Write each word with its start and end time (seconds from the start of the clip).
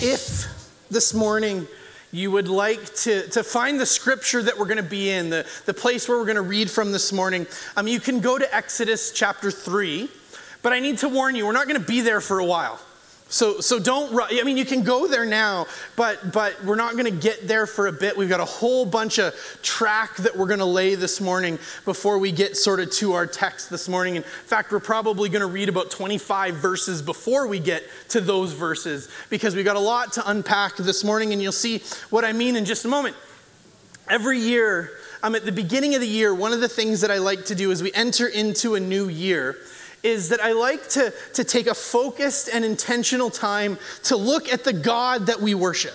If 0.00 0.46
this 0.90 1.12
morning 1.12 1.66
you 2.12 2.30
would 2.30 2.46
like 2.46 2.94
to, 2.98 3.28
to 3.30 3.42
find 3.42 3.80
the 3.80 3.86
scripture 3.86 4.40
that 4.40 4.56
we're 4.56 4.66
going 4.66 4.76
to 4.76 4.82
be 4.84 5.10
in, 5.10 5.28
the, 5.28 5.44
the 5.66 5.74
place 5.74 6.08
where 6.08 6.16
we're 6.16 6.24
going 6.24 6.36
to 6.36 6.42
read 6.42 6.70
from 6.70 6.92
this 6.92 7.12
morning, 7.12 7.48
um, 7.76 7.88
you 7.88 7.98
can 7.98 8.20
go 8.20 8.38
to 8.38 8.54
Exodus 8.54 9.10
chapter 9.10 9.50
3. 9.50 10.08
But 10.62 10.72
I 10.72 10.78
need 10.78 10.98
to 10.98 11.08
warn 11.08 11.34
you, 11.34 11.46
we're 11.46 11.52
not 11.52 11.66
going 11.66 11.80
to 11.80 11.86
be 11.86 12.00
there 12.00 12.20
for 12.20 12.38
a 12.38 12.44
while. 12.44 12.80
So, 13.30 13.60
so 13.60 13.78
don't, 13.78 14.18
I 14.22 14.42
mean, 14.42 14.56
you 14.56 14.64
can 14.64 14.82
go 14.82 15.06
there 15.06 15.26
now, 15.26 15.66
but, 15.96 16.32
but 16.32 16.64
we're 16.64 16.76
not 16.76 16.92
going 16.92 17.04
to 17.04 17.10
get 17.10 17.46
there 17.46 17.66
for 17.66 17.86
a 17.86 17.92
bit. 17.92 18.16
We've 18.16 18.28
got 18.28 18.40
a 18.40 18.46
whole 18.46 18.86
bunch 18.86 19.18
of 19.18 19.34
track 19.62 20.16
that 20.16 20.34
we're 20.34 20.46
going 20.46 20.60
to 20.60 20.64
lay 20.64 20.94
this 20.94 21.20
morning 21.20 21.58
before 21.84 22.18
we 22.18 22.32
get 22.32 22.56
sort 22.56 22.80
of 22.80 22.90
to 22.92 23.12
our 23.12 23.26
text 23.26 23.68
this 23.68 23.86
morning. 23.86 24.16
In 24.16 24.22
fact, 24.22 24.72
we're 24.72 24.80
probably 24.80 25.28
going 25.28 25.42
to 25.42 25.46
read 25.46 25.68
about 25.68 25.90
25 25.90 26.54
verses 26.54 27.02
before 27.02 27.46
we 27.46 27.58
get 27.58 27.82
to 28.08 28.22
those 28.22 28.54
verses 28.54 29.10
because 29.28 29.54
we've 29.54 29.64
got 29.64 29.76
a 29.76 29.80
lot 29.80 30.14
to 30.14 30.30
unpack 30.30 30.76
this 30.76 31.04
morning, 31.04 31.34
and 31.34 31.42
you'll 31.42 31.52
see 31.52 31.82
what 32.08 32.24
I 32.24 32.32
mean 32.32 32.56
in 32.56 32.64
just 32.64 32.86
a 32.86 32.88
moment. 32.88 33.14
Every 34.08 34.38
year, 34.38 34.92
I'm 35.22 35.32
um, 35.32 35.34
at 35.34 35.44
the 35.44 35.52
beginning 35.52 35.94
of 35.94 36.00
the 36.00 36.08
year, 36.08 36.34
one 36.34 36.54
of 36.54 36.60
the 36.62 36.68
things 36.68 37.02
that 37.02 37.10
I 37.10 37.18
like 37.18 37.44
to 37.46 37.54
do 37.54 37.72
as 37.72 37.82
we 37.82 37.92
enter 37.92 38.26
into 38.26 38.74
a 38.74 38.80
new 38.80 39.08
year 39.08 39.58
is 40.02 40.28
that 40.28 40.40
I 40.40 40.52
like 40.52 40.88
to, 40.90 41.12
to 41.34 41.44
take 41.44 41.66
a 41.66 41.74
focused 41.74 42.48
and 42.52 42.64
intentional 42.64 43.30
time 43.30 43.78
to 44.04 44.16
look 44.16 44.48
at 44.52 44.64
the 44.64 44.72
God 44.72 45.26
that 45.26 45.40
we 45.40 45.54
worship. 45.54 45.94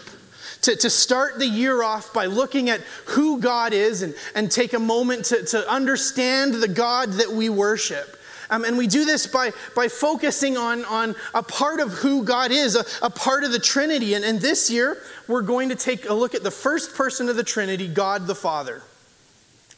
To, 0.64 0.76
to 0.78 0.90
start 0.90 1.40
the 1.40 1.48
year 1.48 1.84
off 1.84 2.14
by 2.14 2.26
looking 2.26 2.70
at 2.70 2.80
who 3.06 3.42
God 3.42 3.74
is 3.74 4.02
and, 4.02 4.16
and 4.34 4.50
take 4.50 4.74
a 4.74 4.80
moment 4.80 5.26
to, 5.26 5.44
to 5.48 5.70
understand 5.70 6.54
the 6.54 6.70
God 6.70 7.14
that 7.14 7.30
we 7.30 7.50
worship. 7.50 8.18
Um, 8.50 8.64
and 8.66 8.78
we 8.78 8.88
do 8.88 9.04
this 9.04 9.28
by, 9.28 9.52
by 9.76 9.88
focusing 9.88 10.58
on, 10.58 10.86
on 10.86 11.16
a 11.34 11.44
part 11.44 11.80
of 11.80 11.92
who 11.92 12.24
God 12.24 12.52
is, 12.52 12.76
a, 12.76 12.86
a 13.02 13.09
part 13.09 13.44
of 13.44 13.52
the 13.52 13.59
Trinity. 13.59 14.14
And, 14.14 14.24
and 14.24 14.40
this 14.40 14.70
year, 14.70 15.02
we're 15.28 15.42
going 15.42 15.70
to 15.70 15.76
take 15.76 16.08
a 16.08 16.14
look 16.14 16.36
at 16.36 16.44
the 16.44 16.52
first 16.52 16.96
person 16.96 17.30
of 17.30 17.36
the 17.36 17.44
Trinity, 17.44 17.88
God 17.88 18.28
the 18.28 18.36
Father. 18.36 18.84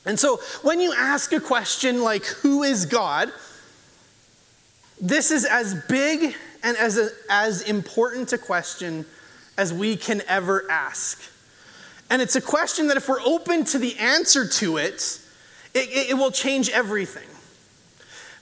And 0.06 0.20
so 0.20 0.38
when 0.62 0.80
you 0.80 0.94
ask 0.94 1.32
a 1.32 1.40
question 1.40 2.02
like, 2.02 2.26
Who 2.26 2.64
is 2.64 2.86
God? 2.86 3.32
This 5.00 5.32
is 5.32 5.46
as 5.46 5.76
big 5.90 6.36
and 6.64 6.78
as, 6.78 6.98
a, 6.98 7.10
as 7.30 7.62
important 7.62 8.32
a 8.34 8.38
question 8.38 9.06
as 9.58 9.74
we 9.74 9.96
can 9.98 10.22
ever 10.28 10.70
ask. 10.70 11.22
And 12.10 12.22
it's 12.22 12.36
a 12.36 12.42
question 12.42 12.88
that 12.88 12.98
if 12.98 13.10
we're 13.10 13.22
open 13.22 13.66
to 13.66 13.78
the 13.78 13.98
answer 13.98 14.48
to 14.48 14.78
it, 14.78 15.20
it, 15.74 16.10
it 16.10 16.18
will 16.18 16.32
change 16.32 16.70
everything. 16.70 17.28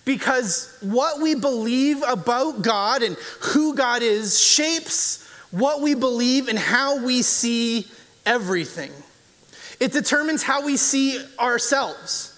Because 0.06 0.78
what 0.82 1.22
we 1.22 1.34
believe 1.34 2.04
about 2.04 2.62
God 2.62 3.04
and 3.04 3.16
who 3.40 3.74
God 3.74 4.02
is 4.02 4.40
shapes 4.40 5.28
what 5.52 5.82
we 5.82 5.94
believe 5.94 6.50
and 6.50 6.60
how 6.60 7.04
we 7.04 7.22
see 7.22 7.88
everything. 8.26 8.92
It 9.80 9.92
determines 9.92 10.44
how 10.44 10.66
we 10.66 10.78
see 10.78 11.24
ourselves 11.40 12.33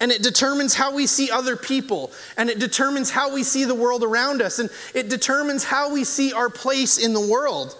and 0.00 0.10
it 0.10 0.22
determines 0.22 0.74
how 0.74 0.94
we 0.94 1.06
see 1.06 1.30
other 1.30 1.56
people, 1.56 2.10
and 2.36 2.50
it 2.50 2.58
determines 2.58 3.10
how 3.10 3.32
we 3.32 3.42
see 3.42 3.64
the 3.64 3.74
world 3.74 4.02
around 4.02 4.42
us, 4.42 4.58
and 4.58 4.68
it 4.94 5.08
determines 5.08 5.64
how 5.64 5.92
we 5.92 6.04
see 6.04 6.32
our 6.32 6.50
place 6.50 6.98
in 6.98 7.12
the 7.12 7.26
world. 7.26 7.76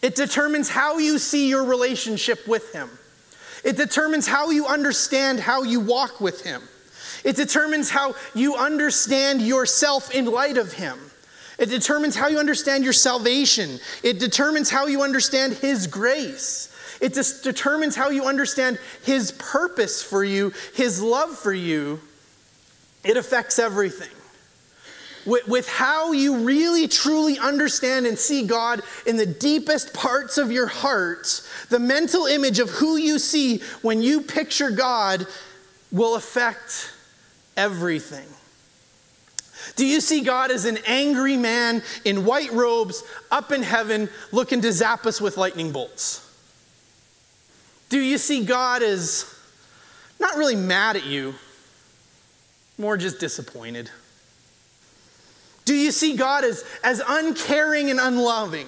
It 0.00 0.14
determines 0.14 0.68
how 0.68 0.98
you 0.98 1.18
see 1.18 1.48
your 1.48 1.64
relationship 1.64 2.46
with 2.46 2.72
Him. 2.72 2.88
It 3.64 3.76
determines 3.76 4.26
how 4.26 4.50
you 4.50 4.66
understand 4.66 5.40
how 5.40 5.64
you 5.64 5.80
walk 5.80 6.20
with 6.20 6.44
Him. 6.44 6.62
It 7.24 7.36
determines 7.36 7.90
how 7.90 8.14
you 8.34 8.54
understand 8.54 9.42
yourself 9.42 10.14
in 10.14 10.26
light 10.26 10.56
of 10.56 10.72
Him. 10.72 10.98
It 11.58 11.66
determines 11.66 12.14
how 12.14 12.28
you 12.28 12.38
understand 12.38 12.84
your 12.84 12.92
salvation. 12.92 13.80
It 14.04 14.20
determines 14.20 14.70
how 14.70 14.86
you 14.86 15.02
understand 15.02 15.54
His 15.54 15.88
grace. 15.88 16.67
It 17.00 17.14
just 17.14 17.44
determines 17.44 17.94
how 17.94 18.10
you 18.10 18.24
understand 18.24 18.78
His 19.04 19.32
purpose 19.32 20.02
for 20.02 20.24
you, 20.24 20.52
His 20.74 21.00
love 21.00 21.36
for 21.36 21.52
you. 21.52 22.00
It 23.04 23.16
affects 23.16 23.58
everything. 23.58 24.08
With, 25.26 25.46
with 25.46 25.68
how 25.68 26.12
you 26.12 26.38
really 26.38 26.88
truly 26.88 27.38
understand 27.38 28.06
and 28.06 28.18
see 28.18 28.46
God 28.46 28.82
in 29.06 29.16
the 29.16 29.26
deepest 29.26 29.92
parts 29.92 30.38
of 30.38 30.50
your 30.50 30.66
heart, 30.66 31.42
the 31.68 31.78
mental 31.78 32.26
image 32.26 32.58
of 32.58 32.70
who 32.70 32.96
you 32.96 33.18
see 33.18 33.58
when 33.82 34.00
you 34.00 34.22
picture 34.22 34.70
God 34.70 35.26
will 35.92 36.14
affect 36.14 36.92
everything. 37.56 38.26
Do 39.76 39.86
you 39.86 40.00
see 40.00 40.22
God 40.22 40.50
as 40.50 40.64
an 40.64 40.78
angry 40.86 41.36
man 41.36 41.82
in 42.04 42.24
white 42.24 42.52
robes 42.52 43.02
up 43.30 43.52
in 43.52 43.62
heaven 43.62 44.08
looking 44.32 44.60
to 44.62 44.72
zap 44.72 45.06
us 45.06 45.20
with 45.20 45.36
lightning 45.36 45.72
bolts? 45.72 46.27
Do 47.88 47.98
you 47.98 48.18
see 48.18 48.44
God 48.44 48.82
as 48.82 49.34
not 50.20 50.36
really 50.36 50.56
mad 50.56 50.96
at 50.96 51.06
you, 51.06 51.34
more 52.76 52.96
just 52.96 53.18
disappointed? 53.18 53.90
Do 55.64 55.74
you 55.74 55.90
see 55.92 56.16
God 56.16 56.44
as, 56.44 56.64
as 56.82 57.02
uncaring 57.06 57.90
and 57.90 58.00
unloving? 58.00 58.66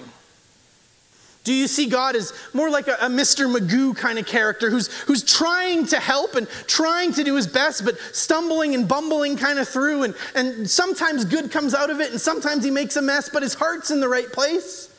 Do 1.43 1.53
you 1.53 1.67
see 1.67 1.87
God 1.87 2.15
as 2.15 2.33
more 2.53 2.69
like 2.69 2.87
a, 2.87 2.93
a, 3.01 3.09
Mr. 3.09 3.51
Magoo 3.51 3.97
kind 3.97 4.19
of 4.19 4.27
character 4.27 4.69
who's, 4.69 4.87
who's 5.01 5.23
trying 5.23 5.87
to 5.87 5.99
help 5.99 6.35
and 6.35 6.47
trying 6.67 7.13
to 7.13 7.23
do 7.23 7.35
his 7.35 7.47
best, 7.47 7.83
but 7.83 7.97
stumbling 8.13 8.75
and 8.75 8.87
bumbling 8.87 9.37
kind 9.37 9.57
of 9.57 9.67
through? 9.67 10.03
And, 10.03 10.15
and 10.35 10.69
sometimes 10.69 11.25
good 11.25 11.49
comes 11.49 11.73
out 11.73 11.89
of 11.89 11.99
it, 11.99 12.11
and 12.11 12.21
sometimes 12.21 12.63
he 12.63 12.69
makes 12.69 12.95
a 12.95 13.01
mess, 13.01 13.29
but 13.29 13.41
his 13.41 13.55
heart's 13.55 13.89
in 13.89 13.99
the 13.99 14.07
right 14.07 14.31
place? 14.31 14.89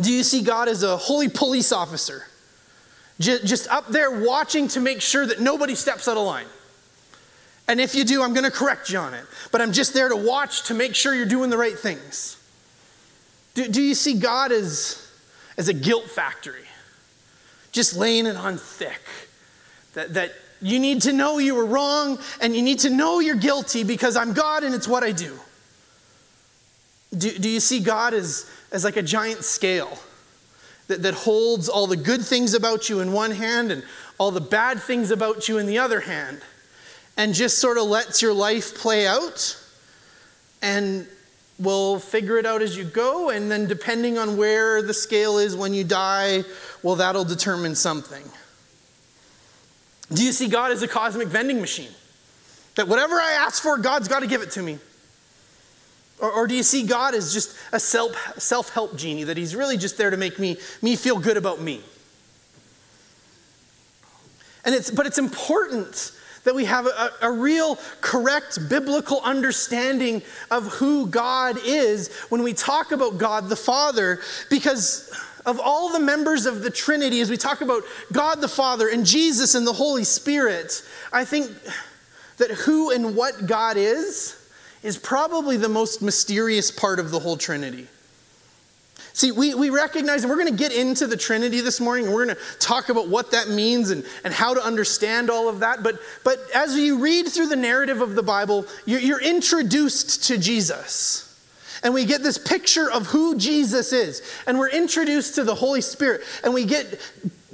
Do 0.00 0.10
you 0.10 0.22
see 0.22 0.42
God 0.42 0.68
as 0.68 0.82
a 0.82 0.96
holy 0.96 1.28
police 1.28 1.70
officer 1.72 2.24
just 3.22 3.68
up 3.68 3.88
there 3.88 4.24
watching 4.24 4.68
to 4.68 4.80
make 4.80 5.00
sure 5.00 5.26
that 5.26 5.40
nobody 5.40 5.74
steps 5.74 6.08
out 6.08 6.16
of 6.16 6.24
line. 6.24 6.46
And 7.68 7.80
if 7.80 7.94
you 7.94 8.04
do, 8.04 8.22
I'm 8.22 8.34
going 8.34 8.44
to 8.44 8.50
correct 8.50 8.90
you 8.90 8.98
on 8.98 9.14
it. 9.14 9.24
But 9.50 9.60
I'm 9.60 9.72
just 9.72 9.94
there 9.94 10.08
to 10.08 10.16
watch 10.16 10.64
to 10.64 10.74
make 10.74 10.94
sure 10.94 11.14
you're 11.14 11.26
doing 11.26 11.48
the 11.48 11.56
right 11.56 11.78
things. 11.78 12.36
Do, 13.54 13.68
do 13.68 13.80
you 13.80 13.94
see 13.94 14.14
God 14.18 14.50
as, 14.50 15.06
as 15.56 15.68
a 15.68 15.72
guilt 15.72 16.10
factory? 16.10 16.64
Just 17.70 17.96
laying 17.96 18.26
it 18.26 18.36
on 18.36 18.58
thick. 18.58 19.00
That, 19.94 20.14
that 20.14 20.32
you 20.60 20.78
need 20.78 21.02
to 21.02 21.12
know 21.12 21.38
you 21.38 21.54
were 21.54 21.66
wrong 21.66 22.18
and 22.40 22.56
you 22.56 22.62
need 22.62 22.80
to 22.80 22.90
know 22.90 23.20
you're 23.20 23.36
guilty 23.36 23.84
because 23.84 24.16
I'm 24.16 24.32
God 24.32 24.64
and 24.64 24.74
it's 24.74 24.88
what 24.88 25.02
I 25.02 25.12
do. 25.12 25.38
Do, 27.16 27.30
do 27.38 27.48
you 27.48 27.60
see 27.60 27.80
God 27.80 28.14
as, 28.14 28.50
as 28.70 28.84
like 28.84 28.96
a 28.96 29.02
giant 29.02 29.44
scale? 29.44 29.98
That, 30.88 31.02
that 31.02 31.14
holds 31.14 31.68
all 31.68 31.86
the 31.86 31.96
good 31.96 32.22
things 32.22 32.54
about 32.54 32.88
you 32.88 33.00
in 33.00 33.12
one 33.12 33.30
hand 33.30 33.72
and 33.72 33.82
all 34.18 34.30
the 34.30 34.40
bad 34.40 34.80
things 34.80 35.10
about 35.10 35.48
you 35.48 35.58
in 35.58 35.66
the 35.66 35.78
other 35.78 36.00
hand, 36.00 36.40
and 37.16 37.34
just 37.34 37.58
sort 37.58 37.78
of 37.78 37.84
lets 37.84 38.22
your 38.22 38.32
life 38.32 38.74
play 38.76 39.06
out 39.06 39.58
and 40.60 41.06
will 41.58 41.98
figure 41.98 42.38
it 42.38 42.46
out 42.46 42.62
as 42.62 42.76
you 42.76 42.84
go. 42.84 43.30
And 43.30 43.50
then, 43.50 43.66
depending 43.66 44.18
on 44.18 44.36
where 44.36 44.82
the 44.82 44.94
scale 44.94 45.38
is 45.38 45.56
when 45.56 45.74
you 45.74 45.84
die, 45.84 46.44
well, 46.82 46.96
that'll 46.96 47.24
determine 47.24 47.74
something. 47.74 48.24
Do 50.12 50.24
you 50.24 50.32
see 50.32 50.48
God 50.48 50.72
as 50.72 50.82
a 50.82 50.88
cosmic 50.88 51.28
vending 51.28 51.60
machine? 51.60 51.90
That 52.74 52.88
whatever 52.88 53.14
I 53.14 53.32
ask 53.32 53.62
for, 53.62 53.78
God's 53.78 54.08
got 54.08 54.20
to 54.20 54.26
give 54.26 54.42
it 54.42 54.50
to 54.52 54.62
me. 54.62 54.78
Or, 56.22 56.30
or 56.30 56.46
do 56.46 56.54
you 56.54 56.62
see 56.62 56.86
God 56.86 57.14
as 57.14 57.34
just 57.34 57.54
a 57.72 57.80
self 57.80 58.16
self-help 58.40 58.96
genie, 58.96 59.24
that 59.24 59.36
He's 59.36 59.54
really 59.54 59.76
just 59.76 59.98
there 59.98 60.08
to 60.08 60.16
make 60.16 60.38
me, 60.38 60.56
me 60.80 60.96
feel 60.96 61.18
good 61.18 61.36
about 61.36 61.60
me? 61.60 61.82
And 64.64 64.74
it's, 64.74 64.90
but 64.90 65.04
it's 65.04 65.18
important 65.18 66.12
that 66.44 66.54
we 66.54 66.64
have 66.64 66.86
a, 66.86 67.10
a, 67.22 67.30
real 67.30 67.78
correct 68.00 68.68
biblical 68.68 69.20
understanding 69.22 70.22
of 70.50 70.66
who 70.68 71.06
God 71.06 71.56
is 71.64 72.12
when 72.30 72.42
we 72.42 72.52
talk 72.52 72.90
about 72.92 73.18
God 73.18 73.48
the 73.48 73.56
Father, 73.56 74.20
because 74.50 75.12
of 75.46 75.60
all 75.60 75.92
the 75.92 76.00
members 76.00 76.46
of 76.46 76.62
the 76.62 76.70
Trinity, 76.70 77.20
as 77.20 77.30
we 77.30 77.36
talk 77.36 77.60
about 77.60 77.82
God 78.12 78.40
the 78.40 78.48
Father 78.48 78.88
and 78.88 79.04
Jesus 79.06 79.54
and 79.54 79.66
the 79.66 79.72
Holy 79.72 80.04
Spirit, 80.04 80.82
I 81.12 81.24
think 81.24 81.50
that 82.38 82.50
who 82.50 82.90
and 82.90 83.16
what 83.16 83.46
God 83.46 83.76
is 83.76 84.41
is 84.82 84.98
probably 84.98 85.56
the 85.56 85.68
most 85.68 86.02
mysterious 86.02 86.70
part 86.70 86.98
of 86.98 87.10
the 87.10 87.18
whole 87.18 87.36
Trinity. 87.36 87.86
See, 89.14 89.30
we, 89.30 89.54
we 89.54 89.68
recognize, 89.68 90.22
and 90.22 90.30
we're 90.30 90.38
going 90.38 90.56
to 90.56 90.58
get 90.58 90.72
into 90.72 91.06
the 91.06 91.16
Trinity 91.16 91.60
this 91.60 91.80
morning, 91.80 92.06
and 92.06 92.14
we're 92.14 92.24
going 92.24 92.36
to 92.36 92.58
talk 92.58 92.88
about 92.88 93.08
what 93.08 93.30
that 93.32 93.48
means 93.48 93.90
and, 93.90 94.04
and 94.24 94.32
how 94.32 94.54
to 94.54 94.62
understand 94.62 95.28
all 95.28 95.48
of 95.48 95.60
that. 95.60 95.82
But, 95.82 95.98
but 96.24 96.38
as 96.54 96.74
you 96.76 96.98
read 96.98 97.28
through 97.28 97.48
the 97.48 97.56
narrative 97.56 98.00
of 98.00 98.14
the 98.14 98.22
Bible, 98.22 98.66
you're, 98.86 99.00
you're 99.00 99.20
introduced 99.20 100.24
to 100.24 100.38
Jesus. 100.38 101.28
And 101.82 101.92
we 101.92 102.06
get 102.06 102.22
this 102.22 102.38
picture 102.38 102.90
of 102.90 103.06
who 103.06 103.36
Jesus 103.36 103.92
is. 103.92 104.22
And 104.46 104.58
we're 104.58 104.70
introduced 104.70 105.34
to 105.34 105.44
the 105.44 105.54
Holy 105.54 105.80
Spirit. 105.80 106.22
And 106.42 106.54
we 106.54 106.64
get 106.64 106.98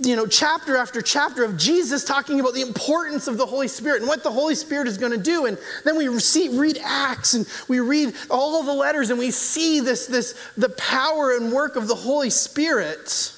you 0.00 0.14
know, 0.14 0.26
chapter 0.26 0.76
after 0.76 1.02
chapter 1.02 1.44
of 1.44 1.56
Jesus 1.56 2.04
talking 2.04 2.38
about 2.38 2.54
the 2.54 2.62
importance 2.62 3.26
of 3.26 3.36
the 3.36 3.46
Holy 3.46 3.66
Spirit 3.66 4.00
and 4.00 4.08
what 4.08 4.22
the 4.22 4.30
Holy 4.30 4.54
Spirit 4.54 4.86
is 4.86 4.96
going 4.96 5.12
to 5.12 5.18
do. 5.18 5.46
And 5.46 5.58
then 5.84 5.96
we 5.96 6.18
see, 6.20 6.56
read 6.56 6.78
Acts 6.84 7.34
and 7.34 7.46
we 7.66 7.80
read 7.80 8.14
all 8.30 8.62
the 8.62 8.72
letters 8.72 9.10
and 9.10 9.18
we 9.18 9.32
see 9.32 9.80
this, 9.80 10.06
this, 10.06 10.38
the 10.56 10.68
power 10.70 11.36
and 11.36 11.52
work 11.52 11.74
of 11.74 11.88
the 11.88 11.96
Holy 11.96 12.30
Spirit. 12.30 13.34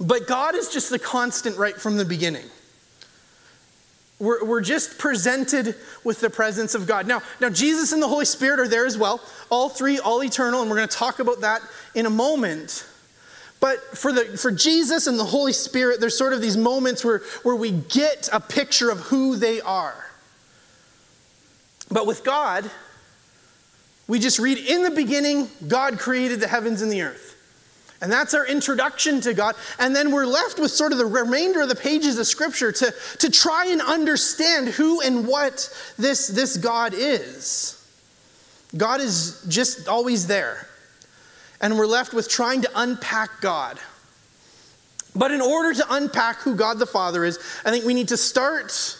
But 0.00 0.26
God 0.26 0.56
is 0.56 0.68
just 0.70 0.90
the 0.90 0.98
constant 0.98 1.56
right 1.56 1.76
from 1.76 1.96
the 1.96 2.04
beginning. 2.04 2.46
We're, 4.18 4.44
we're 4.44 4.62
just 4.62 4.98
presented 4.98 5.76
with 6.02 6.20
the 6.20 6.30
presence 6.30 6.74
of 6.74 6.86
God. 6.86 7.06
Now, 7.06 7.22
now, 7.40 7.50
Jesus 7.50 7.92
and 7.92 8.02
the 8.02 8.08
Holy 8.08 8.24
Spirit 8.24 8.58
are 8.58 8.68
there 8.68 8.86
as 8.86 8.96
well, 8.96 9.20
all 9.50 9.68
three, 9.68 9.98
all 9.98 10.22
eternal, 10.24 10.60
and 10.60 10.70
we're 10.70 10.76
going 10.76 10.88
to 10.88 10.96
talk 10.96 11.18
about 11.20 11.40
that 11.42 11.62
in 11.94 12.06
a 12.06 12.10
moment. 12.10 12.86
But 13.64 13.96
for, 13.96 14.12
the, 14.12 14.36
for 14.36 14.50
Jesus 14.50 15.06
and 15.06 15.18
the 15.18 15.24
Holy 15.24 15.54
Spirit, 15.54 15.98
there's 15.98 16.18
sort 16.18 16.34
of 16.34 16.42
these 16.42 16.54
moments 16.54 17.02
where, 17.02 17.22
where 17.44 17.56
we 17.56 17.70
get 17.70 18.28
a 18.30 18.38
picture 18.38 18.90
of 18.90 19.00
who 19.00 19.36
they 19.36 19.62
are. 19.62 20.04
But 21.90 22.06
with 22.06 22.24
God, 22.24 22.70
we 24.06 24.18
just 24.18 24.38
read 24.38 24.58
in 24.58 24.82
the 24.82 24.90
beginning, 24.90 25.48
God 25.66 25.98
created 25.98 26.40
the 26.40 26.46
heavens 26.46 26.82
and 26.82 26.92
the 26.92 27.00
earth. 27.00 27.36
And 28.02 28.12
that's 28.12 28.34
our 28.34 28.46
introduction 28.46 29.22
to 29.22 29.32
God. 29.32 29.54
And 29.78 29.96
then 29.96 30.10
we're 30.10 30.26
left 30.26 30.58
with 30.58 30.70
sort 30.70 30.92
of 30.92 30.98
the 30.98 31.06
remainder 31.06 31.62
of 31.62 31.70
the 31.70 31.74
pages 31.74 32.18
of 32.18 32.26
Scripture 32.26 32.70
to, 32.70 32.94
to 33.20 33.30
try 33.30 33.68
and 33.68 33.80
understand 33.80 34.68
who 34.68 35.00
and 35.00 35.26
what 35.26 35.74
this, 35.98 36.26
this 36.26 36.58
God 36.58 36.92
is. 36.94 37.82
God 38.76 39.00
is 39.00 39.42
just 39.48 39.88
always 39.88 40.26
there 40.26 40.68
and 41.60 41.78
we're 41.78 41.86
left 41.86 42.12
with 42.12 42.28
trying 42.28 42.62
to 42.62 42.70
unpack 42.74 43.40
God. 43.40 43.78
But 45.16 45.30
in 45.30 45.40
order 45.40 45.74
to 45.74 45.94
unpack 45.94 46.38
who 46.38 46.56
God 46.56 46.78
the 46.78 46.86
Father 46.86 47.24
is, 47.24 47.38
I 47.64 47.70
think 47.70 47.84
we 47.84 47.94
need 47.94 48.08
to 48.08 48.16
start 48.16 48.98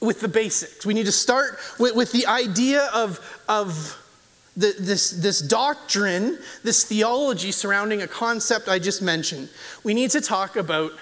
with 0.00 0.20
the 0.20 0.28
basics. 0.28 0.84
We 0.84 0.94
need 0.94 1.06
to 1.06 1.12
start 1.12 1.58
with, 1.78 1.94
with 1.96 2.12
the 2.12 2.26
idea 2.26 2.88
of, 2.94 3.18
of 3.48 3.96
the, 4.56 4.74
this, 4.78 5.10
this 5.10 5.40
doctrine, 5.40 6.38
this 6.62 6.84
theology 6.84 7.52
surrounding 7.52 8.02
a 8.02 8.08
concept 8.08 8.68
I 8.68 8.78
just 8.78 9.02
mentioned. 9.02 9.48
We 9.84 9.94
need 9.94 10.10
to 10.10 10.20
talk 10.20 10.56
about 10.56 10.92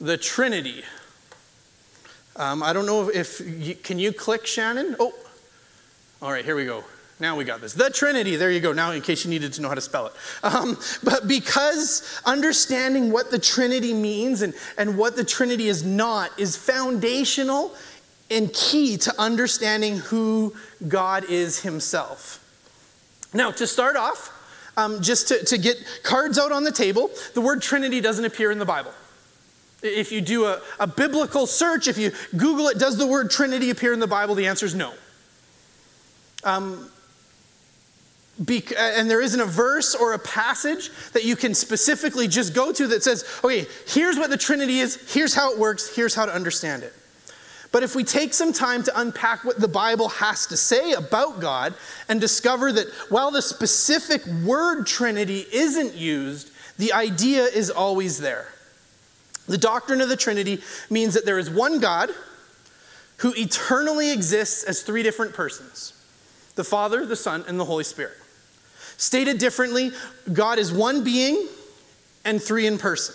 the 0.00 0.16
Trinity. 0.16 0.82
Um, 2.36 2.62
I 2.62 2.72
don't 2.72 2.86
know 2.86 3.10
if 3.10 3.40
you, 3.40 3.74
can 3.74 3.98
you 3.98 4.12
click 4.12 4.46
Shannon? 4.46 4.96
Oh, 4.98 5.14
all 6.22 6.32
right, 6.32 6.44
here 6.44 6.56
we 6.56 6.64
go. 6.64 6.84
Now 7.20 7.36
we 7.36 7.44
got 7.44 7.60
this. 7.60 7.74
The 7.74 7.90
Trinity, 7.90 8.36
there 8.36 8.50
you 8.50 8.60
go, 8.60 8.72
now 8.72 8.92
in 8.92 9.02
case 9.02 9.24
you 9.24 9.30
needed 9.30 9.52
to 9.52 9.62
know 9.62 9.68
how 9.68 9.74
to 9.74 9.80
spell 9.80 10.06
it. 10.06 10.12
Um, 10.42 10.78
but 11.04 11.28
because 11.28 12.20
understanding 12.24 13.12
what 13.12 13.30
the 13.30 13.38
Trinity 13.38 13.92
means 13.92 14.40
and, 14.40 14.54
and 14.78 14.96
what 14.96 15.16
the 15.16 15.24
Trinity 15.24 15.68
is 15.68 15.84
not 15.84 16.30
is 16.38 16.56
foundational 16.56 17.74
and 18.30 18.52
key 18.54 18.96
to 18.96 19.14
understanding 19.20 19.98
who 19.98 20.54
God 20.88 21.24
is 21.24 21.60
Himself. 21.60 22.38
Now, 23.34 23.50
to 23.50 23.66
start 23.66 23.96
off, 23.96 24.32
um, 24.76 25.02
just 25.02 25.28
to, 25.28 25.44
to 25.44 25.58
get 25.58 25.76
cards 26.02 26.38
out 26.38 26.52
on 26.52 26.64
the 26.64 26.72
table, 26.72 27.10
the 27.34 27.40
word 27.40 27.60
Trinity 27.60 28.00
doesn't 28.00 28.24
appear 28.24 28.50
in 28.50 28.58
the 28.58 28.64
Bible. 28.64 28.92
If 29.82 30.10
you 30.10 30.20
do 30.20 30.46
a, 30.46 30.60
a 30.78 30.86
biblical 30.86 31.46
search, 31.46 31.86
if 31.86 31.98
you 31.98 32.12
Google 32.36 32.68
it, 32.68 32.78
does 32.78 32.96
the 32.96 33.06
word 33.06 33.30
Trinity 33.30 33.70
appear 33.70 33.92
in 33.92 34.00
the 34.00 34.06
Bible? 34.06 34.34
The 34.34 34.46
answer 34.46 34.64
is 34.64 34.74
no. 34.74 34.94
Um, 36.44 36.90
be, 38.44 38.64
and 38.76 39.10
there 39.10 39.20
isn't 39.20 39.40
a 39.40 39.46
verse 39.46 39.94
or 39.94 40.14
a 40.14 40.18
passage 40.18 40.90
that 41.12 41.24
you 41.24 41.36
can 41.36 41.54
specifically 41.54 42.26
just 42.26 42.54
go 42.54 42.72
to 42.72 42.86
that 42.88 43.02
says, 43.02 43.24
okay, 43.44 43.66
here's 43.86 44.16
what 44.16 44.30
the 44.30 44.36
Trinity 44.36 44.80
is, 44.80 45.12
here's 45.12 45.34
how 45.34 45.52
it 45.52 45.58
works, 45.58 45.94
here's 45.94 46.14
how 46.14 46.24
to 46.24 46.34
understand 46.34 46.82
it. 46.82 46.94
But 47.72 47.82
if 47.82 47.94
we 47.94 48.02
take 48.02 48.34
some 48.34 48.52
time 48.52 48.82
to 48.84 49.00
unpack 49.00 49.44
what 49.44 49.60
the 49.60 49.68
Bible 49.68 50.08
has 50.08 50.46
to 50.46 50.56
say 50.56 50.92
about 50.92 51.40
God 51.40 51.74
and 52.08 52.20
discover 52.20 52.72
that 52.72 52.88
while 53.10 53.30
the 53.30 53.42
specific 53.42 54.26
word 54.44 54.86
Trinity 54.86 55.44
isn't 55.52 55.94
used, 55.94 56.50
the 56.78 56.92
idea 56.92 57.44
is 57.44 57.70
always 57.70 58.18
there. 58.18 58.48
The 59.46 59.58
doctrine 59.58 60.00
of 60.00 60.08
the 60.08 60.16
Trinity 60.16 60.62
means 60.88 61.14
that 61.14 61.26
there 61.26 61.38
is 61.38 61.50
one 61.50 61.78
God 61.78 62.10
who 63.18 63.34
eternally 63.36 64.12
exists 64.12 64.64
as 64.64 64.82
three 64.82 65.02
different 65.02 65.34
persons 65.34 65.92
the 66.56 66.64
Father, 66.64 67.06
the 67.06 67.16
Son, 67.16 67.44
and 67.46 67.58
the 67.58 67.64
Holy 67.64 67.84
Spirit. 67.84 68.16
Stated 69.00 69.38
differently, 69.38 69.92
God 70.30 70.58
is 70.58 70.70
one 70.70 71.02
being 71.02 71.48
and 72.26 72.40
three 72.40 72.66
in 72.66 72.76
person. 72.76 73.14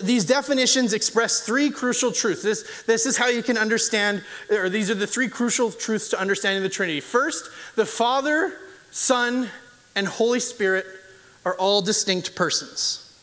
these 0.00 0.24
definitions 0.24 0.94
express 0.94 1.42
three 1.42 1.68
crucial 1.68 2.10
truths. 2.10 2.42
This, 2.42 2.82
this 2.86 3.04
is 3.04 3.14
how 3.14 3.28
you 3.28 3.42
can 3.42 3.58
understand, 3.58 4.24
or 4.50 4.70
these 4.70 4.90
are 4.90 4.94
the 4.94 5.06
three 5.06 5.28
crucial 5.28 5.70
truths 5.70 6.08
to 6.08 6.18
understanding 6.18 6.62
the 6.62 6.70
Trinity. 6.70 7.00
First, 7.00 7.50
the 7.74 7.84
Father, 7.84 8.54
Son, 8.90 9.50
and 9.94 10.08
Holy 10.08 10.40
Spirit 10.40 10.86
are 11.44 11.54
all 11.56 11.82
distinct 11.82 12.34
persons. 12.34 13.14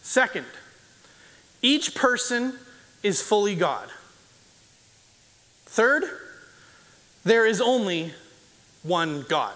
Second, 0.00 0.46
each 1.60 1.94
person 1.94 2.54
is 3.02 3.20
fully 3.20 3.54
God. 3.54 3.90
Third, 5.66 6.04
there 7.22 7.44
is 7.44 7.60
only 7.60 8.14
one 8.82 9.26
God. 9.28 9.54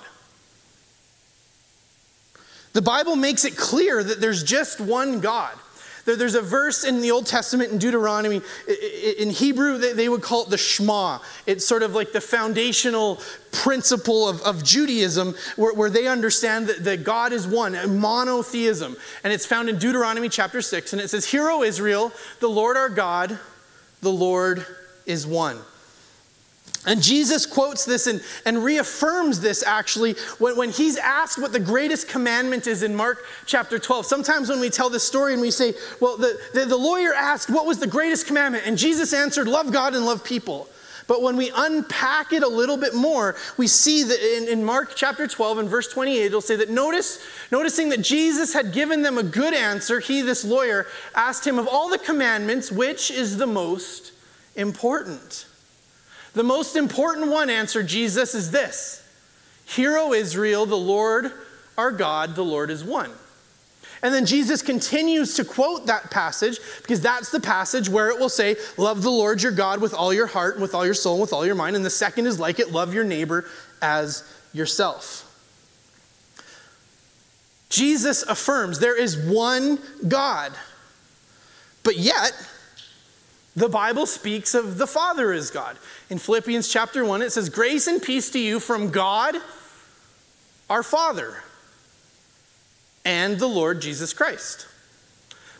The 2.78 2.82
Bible 2.82 3.16
makes 3.16 3.44
it 3.44 3.56
clear 3.56 4.04
that 4.04 4.20
there's 4.20 4.44
just 4.44 4.80
one 4.80 5.18
God. 5.18 5.52
There's 6.04 6.36
a 6.36 6.40
verse 6.40 6.84
in 6.84 7.00
the 7.00 7.10
Old 7.10 7.26
Testament 7.26 7.72
in 7.72 7.78
Deuteronomy. 7.78 8.40
In 9.18 9.30
Hebrew, 9.30 9.78
they 9.78 10.08
would 10.08 10.22
call 10.22 10.44
it 10.44 10.50
the 10.50 10.58
Shema. 10.58 11.18
It's 11.44 11.66
sort 11.66 11.82
of 11.82 11.96
like 11.96 12.12
the 12.12 12.20
foundational 12.20 13.20
principle 13.50 14.28
of, 14.28 14.40
of 14.42 14.62
Judaism, 14.62 15.34
where, 15.56 15.74
where, 15.74 15.90
they 15.90 16.06
understand 16.06 16.68
that, 16.68 16.84
that 16.84 17.02
God 17.02 17.32
is 17.32 17.48
one, 17.48 17.98
monotheism. 17.98 18.96
And 19.24 19.32
it's 19.32 19.44
found 19.44 19.68
in 19.68 19.80
Deuteronomy 19.80 20.28
chapter 20.28 20.62
6. 20.62 20.92
And 20.92 21.02
it 21.02 21.08
says, 21.08 21.24
Hear, 21.24 21.50
O 21.50 21.64
Israel, 21.64 22.12
the 22.38 22.48
Lord 22.48 22.76
our 22.76 22.90
God, 22.90 23.36
the 24.02 24.12
Lord 24.12 24.64
is 25.04 25.26
one. 25.26 25.58
And 26.86 27.02
Jesus 27.02 27.44
quotes 27.44 27.84
this 27.84 28.06
and, 28.06 28.22
and 28.44 28.62
reaffirms 28.62 29.40
this 29.40 29.62
actually 29.62 30.14
when, 30.38 30.56
when 30.56 30.70
he's 30.70 30.96
asked 30.96 31.38
what 31.38 31.52
the 31.52 31.60
greatest 31.60 32.08
commandment 32.08 32.66
is 32.66 32.82
in 32.82 32.94
Mark 32.94 33.24
chapter 33.46 33.78
12. 33.78 34.06
Sometimes 34.06 34.48
when 34.48 34.60
we 34.60 34.70
tell 34.70 34.88
this 34.88 35.02
story 35.02 35.32
and 35.32 35.42
we 35.42 35.50
say, 35.50 35.74
well, 36.00 36.16
the, 36.16 36.38
the, 36.54 36.66
the 36.66 36.76
lawyer 36.76 37.12
asked, 37.12 37.50
what 37.50 37.66
was 37.66 37.78
the 37.78 37.86
greatest 37.86 38.26
commandment? 38.26 38.64
And 38.64 38.78
Jesus 38.78 39.12
answered, 39.12 39.48
love 39.48 39.72
God 39.72 39.94
and 39.94 40.06
love 40.06 40.22
people. 40.22 40.68
But 41.08 41.22
when 41.22 41.36
we 41.36 41.50
unpack 41.56 42.32
it 42.32 42.42
a 42.42 42.48
little 42.48 42.76
bit 42.76 42.94
more, 42.94 43.34
we 43.56 43.66
see 43.66 44.04
that 44.04 44.20
in, 44.20 44.46
in, 44.46 44.62
Mark 44.62 44.92
chapter 44.94 45.26
12 45.26 45.58
and 45.58 45.68
verse 45.68 45.88
28, 45.88 46.26
it'll 46.26 46.42
say 46.42 46.56
that 46.56 46.68
notice, 46.68 47.18
noticing 47.50 47.88
that 47.88 48.02
Jesus 48.02 48.52
had 48.52 48.74
given 48.74 49.00
them 49.00 49.16
a 49.16 49.22
good 49.22 49.54
answer, 49.54 50.00
he, 50.00 50.20
this 50.20 50.44
lawyer, 50.44 50.86
asked 51.14 51.46
him 51.46 51.58
of 51.58 51.66
all 51.66 51.88
the 51.88 51.98
commandments, 51.98 52.70
which 52.70 53.10
is 53.10 53.38
the 53.38 53.46
most 53.46 54.12
important? 54.54 55.46
The 56.38 56.44
most 56.44 56.76
important 56.76 57.32
one, 57.32 57.50
answered 57.50 57.88
Jesus, 57.88 58.32
is 58.32 58.52
this 58.52 59.02
Hear, 59.64 59.98
O 59.98 60.12
Israel, 60.12 60.66
the 60.66 60.76
Lord 60.76 61.32
our 61.76 61.90
God, 61.90 62.36
the 62.36 62.44
Lord 62.44 62.70
is 62.70 62.84
one. 62.84 63.10
And 64.04 64.14
then 64.14 64.24
Jesus 64.24 64.62
continues 64.62 65.34
to 65.34 65.44
quote 65.44 65.86
that 65.86 66.12
passage 66.12 66.60
because 66.80 67.00
that's 67.00 67.32
the 67.32 67.40
passage 67.40 67.88
where 67.88 68.08
it 68.10 68.20
will 68.20 68.28
say, 68.28 68.54
Love 68.76 69.02
the 69.02 69.10
Lord 69.10 69.42
your 69.42 69.50
God 69.50 69.80
with 69.80 69.92
all 69.92 70.14
your 70.14 70.28
heart, 70.28 70.54
and 70.54 70.62
with 70.62 70.76
all 70.76 70.84
your 70.84 70.94
soul, 70.94 71.14
and 71.14 71.22
with 71.22 71.32
all 71.32 71.44
your 71.44 71.56
mind. 71.56 71.74
And 71.74 71.84
the 71.84 71.90
second 71.90 72.28
is 72.28 72.38
like 72.38 72.60
it, 72.60 72.70
love 72.70 72.94
your 72.94 73.02
neighbor 73.02 73.44
as 73.82 74.22
yourself. 74.52 75.24
Jesus 77.68 78.22
affirms 78.22 78.78
there 78.78 78.96
is 78.96 79.16
one 79.16 79.80
God. 80.06 80.52
But 81.82 81.96
yet, 81.96 82.30
the 83.58 83.68
Bible 83.68 84.06
speaks 84.06 84.54
of 84.54 84.78
the 84.78 84.86
Father 84.86 85.32
as 85.32 85.50
God. 85.50 85.76
In 86.10 86.18
Philippians 86.18 86.68
chapter 86.68 87.04
1, 87.04 87.22
it 87.22 87.32
says, 87.32 87.48
Grace 87.48 87.86
and 87.86 88.02
peace 88.02 88.30
to 88.30 88.38
you 88.38 88.60
from 88.60 88.90
God, 88.90 89.36
our 90.70 90.82
Father, 90.82 91.42
and 93.04 93.38
the 93.38 93.46
Lord 93.46 93.80
Jesus 93.80 94.12
Christ. 94.12 94.66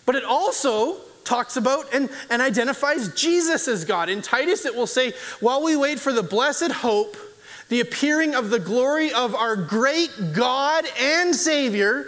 But 0.07 0.15
it 0.15 0.25
also 0.25 0.99
talks 1.25 1.57
about 1.57 1.93
and, 1.93 2.09
and 2.31 2.41
identifies 2.41 3.15
Jesus 3.15 3.69
as 3.69 3.85
God. 3.85 4.09
In 4.09 4.23
Titus, 4.23 4.65
it 4.65 4.75
will 4.75 4.87
say, 4.87 5.13
While 5.41 5.63
we 5.63 5.77
wait 5.77 5.99
for 5.99 6.13
the 6.13 6.23
blessed 6.23 6.73
hope, 6.73 7.17
the 7.69 7.81
appearing 7.81 8.35
of 8.35 8.51
the 8.51 8.59
glory 8.59 9.13
of 9.13 9.35
our 9.35 9.57
great 9.57 10.11
God 10.33 10.87
and 10.99 11.35
Savior, 11.35 12.07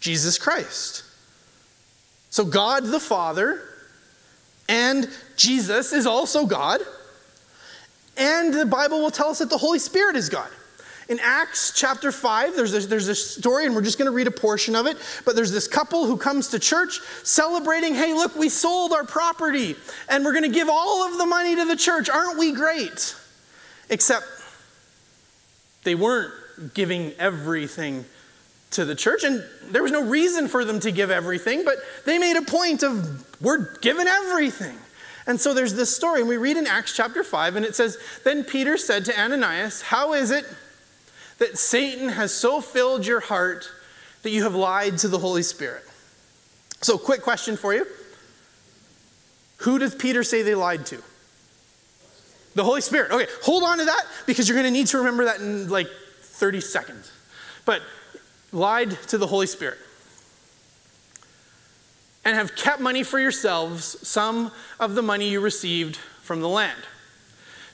Jesus 0.00 0.38
Christ. 0.38 1.04
So, 2.30 2.44
God 2.44 2.84
the 2.84 3.00
Father 3.00 3.62
and 4.70 5.10
Jesus 5.36 5.92
is 5.92 6.06
also 6.06 6.46
God. 6.46 6.80
And 8.16 8.54
the 8.54 8.64
Bible 8.64 9.00
will 9.00 9.10
tell 9.10 9.30
us 9.30 9.40
that 9.40 9.50
the 9.50 9.58
Holy 9.58 9.80
Spirit 9.80 10.14
is 10.14 10.28
God. 10.28 10.48
In 11.08 11.18
Acts 11.20 11.72
chapter 11.74 12.12
5, 12.12 12.54
there's 12.54 12.72
a, 12.72 12.86
there's 12.86 13.08
a 13.08 13.14
story, 13.16 13.66
and 13.66 13.74
we're 13.74 13.82
just 13.82 13.98
going 13.98 14.06
to 14.06 14.12
read 14.12 14.28
a 14.28 14.30
portion 14.30 14.76
of 14.76 14.86
it. 14.86 14.96
But 15.24 15.34
there's 15.34 15.50
this 15.50 15.66
couple 15.66 16.06
who 16.06 16.16
comes 16.16 16.48
to 16.48 16.60
church 16.60 17.00
celebrating, 17.24 17.96
hey, 17.96 18.14
look, 18.14 18.36
we 18.36 18.48
sold 18.48 18.92
our 18.92 19.04
property, 19.04 19.74
and 20.08 20.24
we're 20.24 20.32
going 20.32 20.44
to 20.44 20.56
give 20.56 20.68
all 20.70 21.02
of 21.02 21.18
the 21.18 21.26
money 21.26 21.56
to 21.56 21.64
the 21.64 21.74
church. 21.76 22.08
Aren't 22.08 22.38
we 22.38 22.52
great? 22.52 23.16
Except 23.88 24.24
they 25.82 25.96
weren't 25.96 26.32
giving 26.74 27.10
everything 27.18 28.04
to 28.72 28.84
the 28.84 28.94
church, 28.94 29.24
and 29.24 29.44
there 29.70 29.82
was 29.82 29.90
no 29.90 30.04
reason 30.04 30.46
for 30.46 30.64
them 30.64 30.78
to 30.78 30.92
give 30.92 31.10
everything, 31.10 31.64
but 31.64 31.78
they 32.04 32.18
made 32.18 32.36
a 32.36 32.42
point 32.42 32.84
of, 32.84 33.26
we're 33.40 33.78
given 33.78 34.06
everything. 34.06 34.76
And 35.26 35.40
so 35.40 35.54
there's 35.54 35.74
this 35.74 35.94
story, 35.94 36.20
and 36.20 36.28
we 36.28 36.36
read 36.36 36.56
in 36.56 36.66
Acts 36.66 36.94
chapter 36.94 37.22
5, 37.22 37.56
and 37.56 37.64
it 37.64 37.74
says, 37.74 37.98
Then 38.24 38.44
Peter 38.44 38.76
said 38.76 39.04
to 39.06 39.18
Ananias, 39.18 39.82
How 39.82 40.12
is 40.14 40.30
it 40.30 40.44
that 41.38 41.58
Satan 41.58 42.08
has 42.08 42.34
so 42.34 42.60
filled 42.60 43.06
your 43.06 43.20
heart 43.20 43.70
that 44.22 44.30
you 44.30 44.42
have 44.42 44.54
lied 44.54 44.98
to 44.98 45.08
the 45.08 45.18
Holy 45.18 45.42
Spirit? 45.42 45.84
So, 46.82 46.98
quick 46.98 47.22
question 47.22 47.56
for 47.56 47.74
you 47.74 47.86
Who 49.58 49.78
does 49.78 49.94
Peter 49.94 50.24
say 50.24 50.42
they 50.42 50.54
lied 50.54 50.86
to? 50.86 51.02
The 52.54 52.64
Holy 52.64 52.80
Spirit. 52.80 53.12
Okay, 53.12 53.30
hold 53.42 53.62
on 53.62 53.78
to 53.78 53.84
that 53.84 54.04
because 54.26 54.48
you're 54.48 54.56
going 54.56 54.66
to 54.66 54.76
need 54.76 54.88
to 54.88 54.98
remember 54.98 55.26
that 55.26 55.38
in 55.40 55.68
like 55.68 55.86
30 56.22 56.60
seconds. 56.60 57.12
But 57.64 57.82
lied 58.52 58.90
to 59.08 59.18
the 59.18 59.26
Holy 59.26 59.46
Spirit 59.46 59.78
and 62.24 62.36
have 62.36 62.54
kept 62.54 62.80
money 62.80 63.02
for 63.02 63.18
yourselves, 63.18 63.96
some 64.06 64.52
of 64.78 64.94
the 64.94 65.02
money 65.02 65.30
you 65.30 65.40
received 65.40 65.96
from 65.96 66.40
the 66.40 66.48
land. 66.48 66.80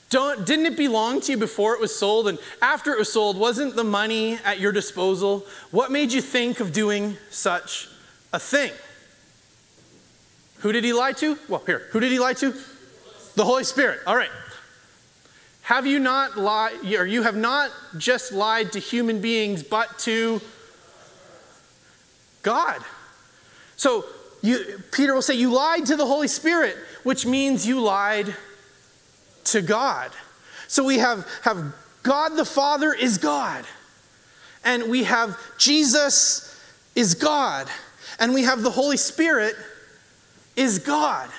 Don't, 0.09 0.45
didn't 0.45 0.67
it 0.67 0.77
belong 0.77 1.19
to 1.21 1.33
you 1.33 1.37
before 1.37 1.73
it 1.73 1.81
was 1.81 1.93
sold? 1.93 2.29
And 2.29 2.39
after 2.61 2.93
it 2.93 2.99
was 2.99 3.11
sold, 3.11 3.37
wasn't 3.37 3.75
the 3.75 3.83
money 3.83 4.39
at 4.45 4.59
your 4.59 4.71
disposal? 4.71 5.45
What 5.71 5.91
made 5.91 6.13
you 6.13 6.21
think 6.21 6.61
of 6.61 6.71
doing 6.71 7.17
such 7.29 7.89
a 8.31 8.39
thing? 8.39 8.71
Who 10.59 10.71
did 10.71 10.85
he 10.85 10.93
lie 10.93 11.11
to? 11.13 11.37
Well, 11.49 11.61
here, 11.65 11.87
who 11.91 11.99
did 11.99 12.11
he 12.11 12.19
lie 12.19 12.33
to? 12.33 12.53
The 13.35 13.43
Holy 13.43 13.65
Spirit. 13.65 13.99
All 14.07 14.15
right. 14.15 14.31
Have 15.63 15.85
you 15.85 15.99
not 15.99 16.37
lied, 16.37 16.85
or 16.93 17.05
you 17.05 17.23
have 17.23 17.35
not 17.35 17.69
just 17.97 18.31
lied 18.31 18.71
to 18.71 18.79
human 18.79 19.19
beings, 19.19 19.61
but 19.61 19.99
to 19.99 20.39
God? 22.41 22.81
So 23.75 24.05
you, 24.47 24.81
Peter 24.91 25.13
will 25.13 25.21
say, 25.21 25.35
You 25.35 25.53
lied 25.53 25.85
to 25.87 25.95
the 25.95 26.05
Holy 26.05 26.27
Spirit, 26.27 26.75
which 27.03 27.25
means 27.25 27.67
you 27.67 27.81
lied 27.81 28.35
to 29.45 29.61
God. 29.61 30.11
So 30.67 30.83
we 30.83 30.97
have, 30.99 31.27
have 31.43 31.73
God 32.03 32.29
the 32.29 32.45
Father 32.45 32.93
is 32.93 33.17
God, 33.17 33.65
and 34.63 34.89
we 34.89 35.03
have 35.03 35.37
Jesus 35.57 36.59
is 36.95 37.13
God, 37.13 37.67
and 38.19 38.33
we 38.33 38.43
have 38.43 38.63
the 38.63 38.71
Holy 38.71 38.97
Spirit 38.97 39.55
is 40.55 40.79
God. 40.79 41.29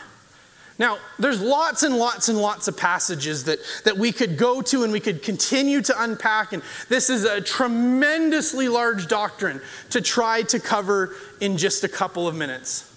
Now, 0.79 0.99
there's 1.19 1.43
lots 1.43 1.83
and 1.83 1.97
lots 1.97 2.29
and 2.29 2.39
lots 2.39 2.69
of 2.69 2.77
passages 2.77 3.45
that, 3.45 3.59
that 3.85 3.99
we 3.99 4.13
could 4.13 4.39
go 4.39 4.63
to 4.63 4.85
and 4.85 4.93
we 4.93 5.01
could 5.01 5.25
continue 5.25 5.83
to 5.83 6.03
unpack, 6.03 6.53
and 6.53 6.63
this 6.89 7.11
is 7.11 7.25
a 7.25 7.41
tremendously 7.41 8.69
large 8.69 9.09
doctrine 9.09 9.61
to 9.91 10.01
try 10.01 10.43
to 10.43 10.61
cover 10.61 11.17
in 11.41 11.57
just 11.59 11.83
a 11.83 11.89
couple 11.89 12.29
of 12.29 12.37
minutes. 12.37 12.88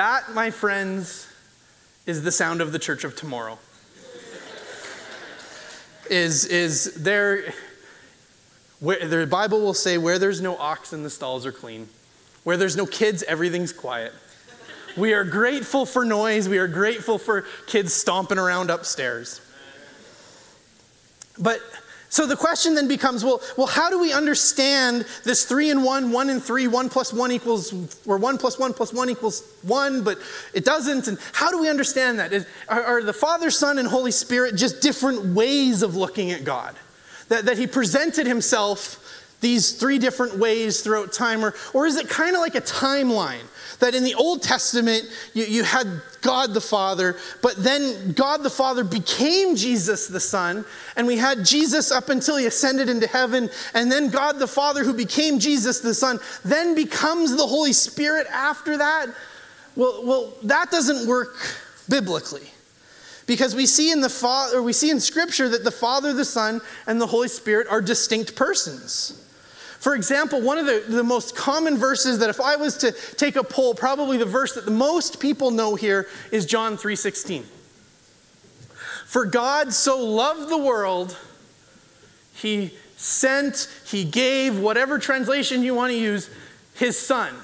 That, 0.00 0.32
my 0.32 0.50
friends, 0.50 1.28
is 2.06 2.22
the 2.22 2.32
sound 2.32 2.62
of 2.62 2.72
the 2.72 2.78
church 2.78 3.04
of 3.04 3.14
tomorrow. 3.14 3.58
is, 6.08 6.46
is 6.46 6.94
there, 6.94 7.52
where, 8.78 9.06
the 9.06 9.26
Bible 9.26 9.60
will 9.60 9.74
say, 9.74 9.98
where 9.98 10.18
there's 10.18 10.40
no 10.40 10.56
oxen, 10.56 11.02
the 11.02 11.10
stalls 11.10 11.44
are 11.44 11.52
clean. 11.52 11.86
Where 12.44 12.56
there's 12.56 12.78
no 12.78 12.86
kids, 12.86 13.22
everything's 13.24 13.74
quiet. 13.74 14.14
We 14.96 15.12
are 15.12 15.22
grateful 15.22 15.84
for 15.84 16.06
noise. 16.06 16.48
We 16.48 16.56
are 16.56 16.66
grateful 16.66 17.18
for 17.18 17.44
kids 17.66 17.92
stomping 17.92 18.38
around 18.38 18.70
upstairs. 18.70 19.42
But 21.38 21.60
so 22.10 22.26
the 22.26 22.36
question 22.36 22.74
then 22.74 22.88
becomes 22.88 23.24
well, 23.24 23.40
well, 23.56 23.68
how 23.68 23.88
do 23.88 23.98
we 23.98 24.12
understand 24.12 25.06
this 25.22 25.44
three 25.44 25.70
and 25.70 25.84
one, 25.84 26.10
one 26.10 26.28
and 26.28 26.42
three, 26.42 26.66
one 26.66 26.88
plus 26.88 27.12
one 27.12 27.30
equals, 27.30 27.72
or 28.04 28.18
one 28.18 28.36
plus 28.36 28.58
one 28.58 28.74
plus 28.74 28.92
one 28.92 29.08
equals 29.08 29.44
one, 29.62 30.02
but 30.02 30.18
it 30.52 30.64
doesn't? 30.64 31.06
And 31.06 31.18
how 31.32 31.52
do 31.52 31.60
we 31.60 31.68
understand 31.68 32.18
that? 32.18 32.32
Is, 32.32 32.46
are, 32.68 32.82
are 32.82 33.02
the 33.02 33.12
Father, 33.12 33.48
Son, 33.48 33.78
and 33.78 33.86
Holy 33.86 34.10
Spirit 34.10 34.56
just 34.56 34.80
different 34.80 35.24
ways 35.36 35.84
of 35.84 35.94
looking 35.94 36.32
at 36.32 36.42
God? 36.42 36.74
That, 37.28 37.44
that 37.44 37.56
He 37.56 37.68
presented 37.68 38.26
Himself 38.26 39.06
these 39.40 39.72
three 39.72 39.98
different 39.98 40.36
ways 40.36 40.82
throughout 40.82 41.12
time? 41.12 41.44
Or, 41.44 41.54
or 41.72 41.86
is 41.86 41.96
it 41.96 42.08
kind 42.08 42.34
of 42.34 42.40
like 42.40 42.56
a 42.56 42.60
timeline? 42.60 43.46
That 43.80 43.94
in 43.94 44.04
the 44.04 44.14
Old 44.14 44.42
Testament, 44.42 45.04
you, 45.34 45.44
you 45.44 45.64
had 45.64 45.86
God 46.20 46.54
the 46.54 46.60
Father, 46.60 47.16
but 47.42 47.56
then 47.56 48.12
God 48.12 48.42
the 48.42 48.50
Father 48.50 48.84
became 48.84 49.56
Jesus 49.56 50.06
the 50.06 50.20
Son, 50.20 50.64
and 50.96 51.06
we 51.06 51.16
had 51.16 51.44
Jesus 51.44 51.90
up 51.90 52.10
until 52.10 52.36
he 52.36 52.46
ascended 52.46 52.88
into 52.88 53.06
heaven, 53.06 53.50
and 53.74 53.90
then 53.90 54.10
God 54.10 54.38
the 54.38 54.46
Father, 54.46 54.84
who 54.84 54.92
became 54.92 55.38
Jesus 55.38 55.80
the 55.80 55.94
Son, 55.94 56.18
then 56.44 56.74
becomes 56.74 57.36
the 57.36 57.46
Holy 57.46 57.72
Spirit 57.72 58.26
after 58.30 58.76
that? 58.78 59.06
Well, 59.76 60.04
well 60.04 60.32
that 60.44 60.70
doesn't 60.70 61.08
work 61.08 61.36
biblically. 61.88 62.50
Because 63.26 63.54
we 63.54 63.64
see 63.64 63.92
in 63.92 64.00
the 64.00 64.08
Father, 64.08 64.60
we 64.60 64.72
see 64.72 64.90
in 64.90 64.98
Scripture 64.98 65.48
that 65.50 65.62
the 65.62 65.70
Father, 65.70 66.12
the 66.12 66.24
Son, 66.24 66.60
and 66.86 67.00
the 67.00 67.06
Holy 67.06 67.28
Spirit 67.28 67.68
are 67.68 67.80
distinct 67.80 68.34
persons. 68.34 69.24
For 69.80 69.94
example, 69.94 70.42
one 70.42 70.58
of 70.58 70.66
the, 70.66 70.84
the 70.86 71.02
most 71.02 71.34
common 71.34 71.78
verses 71.78 72.18
that 72.18 72.28
if 72.28 72.38
I 72.38 72.56
was 72.56 72.76
to 72.78 72.92
take 72.92 73.36
a 73.36 73.42
poll, 73.42 73.74
probably 73.74 74.18
the 74.18 74.26
verse 74.26 74.54
that 74.54 74.66
the 74.66 74.70
most 74.70 75.20
people 75.20 75.50
know 75.50 75.74
here 75.74 76.06
is 76.30 76.44
John 76.44 76.76
3:16. 76.76 77.44
For 79.06 79.24
God 79.24 79.72
so 79.72 79.98
loved 79.98 80.50
the 80.50 80.58
world, 80.58 81.16
he 82.34 82.74
sent, 82.96 83.68
he 83.86 84.04
gave, 84.04 84.58
whatever 84.58 84.98
translation 84.98 85.62
you 85.62 85.74
want 85.74 85.92
to 85.92 85.98
use, 85.98 86.28
his 86.74 86.98
son. 86.98 87.34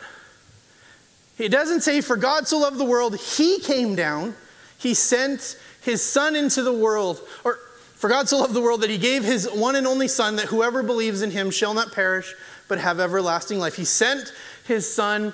He 1.38 1.48
doesn't 1.48 1.80
say, 1.80 2.02
For 2.02 2.16
God 2.16 2.46
so 2.46 2.58
loved 2.58 2.78
the 2.78 2.84
world, 2.84 3.16
he 3.16 3.60
came 3.60 3.94
down, 3.94 4.34
he 4.78 4.92
sent 4.92 5.58
his 5.80 6.02
son 6.02 6.36
into 6.36 6.62
the 6.62 6.72
world. 6.72 7.20
Or 7.44 7.58
for 7.96 8.08
God 8.10 8.28
so 8.28 8.38
loved 8.38 8.54
the 8.54 8.60
world 8.60 8.82
that 8.82 8.90
he 8.90 8.98
gave 8.98 9.24
his 9.24 9.50
one 9.50 9.74
and 9.74 9.86
only 9.86 10.06
Son, 10.06 10.36
that 10.36 10.46
whoever 10.46 10.82
believes 10.82 11.22
in 11.22 11.30
him 11.30 11.50
shall 11.50 11.72
not 11.72 11.92
perish, 11.92 12.34
but 12.68 12.78
have 12.78 13.00
everlasting 13.00 13.58
life. 13.58 13.74
He 13.74 13.86
sent 13.86 14.32
his 14.66 14.92
Son, 14.92 15.32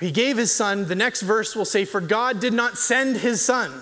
he 0.00 0.10
gave 0.10 0.38
his 0.38 0.52
Son. 0.52 0.86
The 0.86 0.94
next 0.94 1.22
verse 1.22 1.54
will 1.54 1.64
say, 1.66 1.84
For 1.84 2.00
God 2.00 2.40
did 2.40 2.54
not 2.54 2.78
send 2.78 3.16
his 3.18 3.42
Son. 3.42 3.72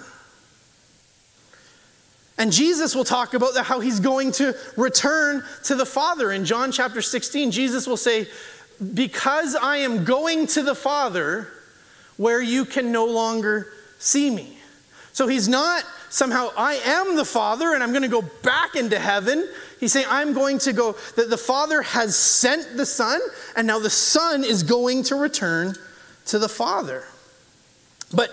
And 2.37 2.51
Jesus 2.53 2.97
will 2.97 3.05
talk 3.05 3.35
about 3.35 3.57
how 3.65 3.79
he's 3.79 4.01
going 4.01 4.33
to 4.33 4.57
return 4.77 5.45
to 5.65 5.77
the 5.77 5.87
Father. 5.87 6.33
In 6.33 6.45
John 6.45 6.73
chapter 6.73 7.01
16, 7.01 7.53
Jesus 7.53 7.87
will 7.87 7.97
say, 7.97 8.27
Because 8.93 9.55
I 9.55 9.79
am 9.79 10.05
going 10.05 10.49
to 10.49 10.63
the 10.65 10.75
Father 10.75 11.49
where 12.17 12.43
you 12.43 12.65
can 12.65 12.91
no 12.91 13.07
longer 13.07 13.73
see 14.01 14.31
me. 14.31 14.59
So 15.13 15.29
he's 15.29 15.49
not 15.49 15.85
somehow 16.15 16.49
I 16.57 16.75
am 16.75 17.17
the 17.17 17.25
Father 17.25 17.75
and 17.75 17.83
I'm 17.83 17.91
going 17.91 18.03
to 18.03 18.09
go 18.09 18.23
back 18.43 18.77
into 18.77 18.99
heaven. 18.99 19.49
He's 19.81 19.93
saying, 19.93 20.07
I'm 20.09 20.33
going 20.33 20.59
to 20.61 20.73
go, 20.73 20.93
that 21.17 21.29
the 21.29 21.37
Father 21.37 21.83
has 21.83 22.15
sent 22.15 22.77
the 22.77 22.87
Son, 22.87 23.21
and 23.57 23.67
now 23.67 23.81
the 23.81 23.91
Son 23.91 24.45
is 24.45 24.63
going 24.63 25.03
to 25.05 25.17
return 25.17 25.75
to 26.27 26.39
the 26.39 26.49
Father. 26.49 27.03
But 28.15 28.31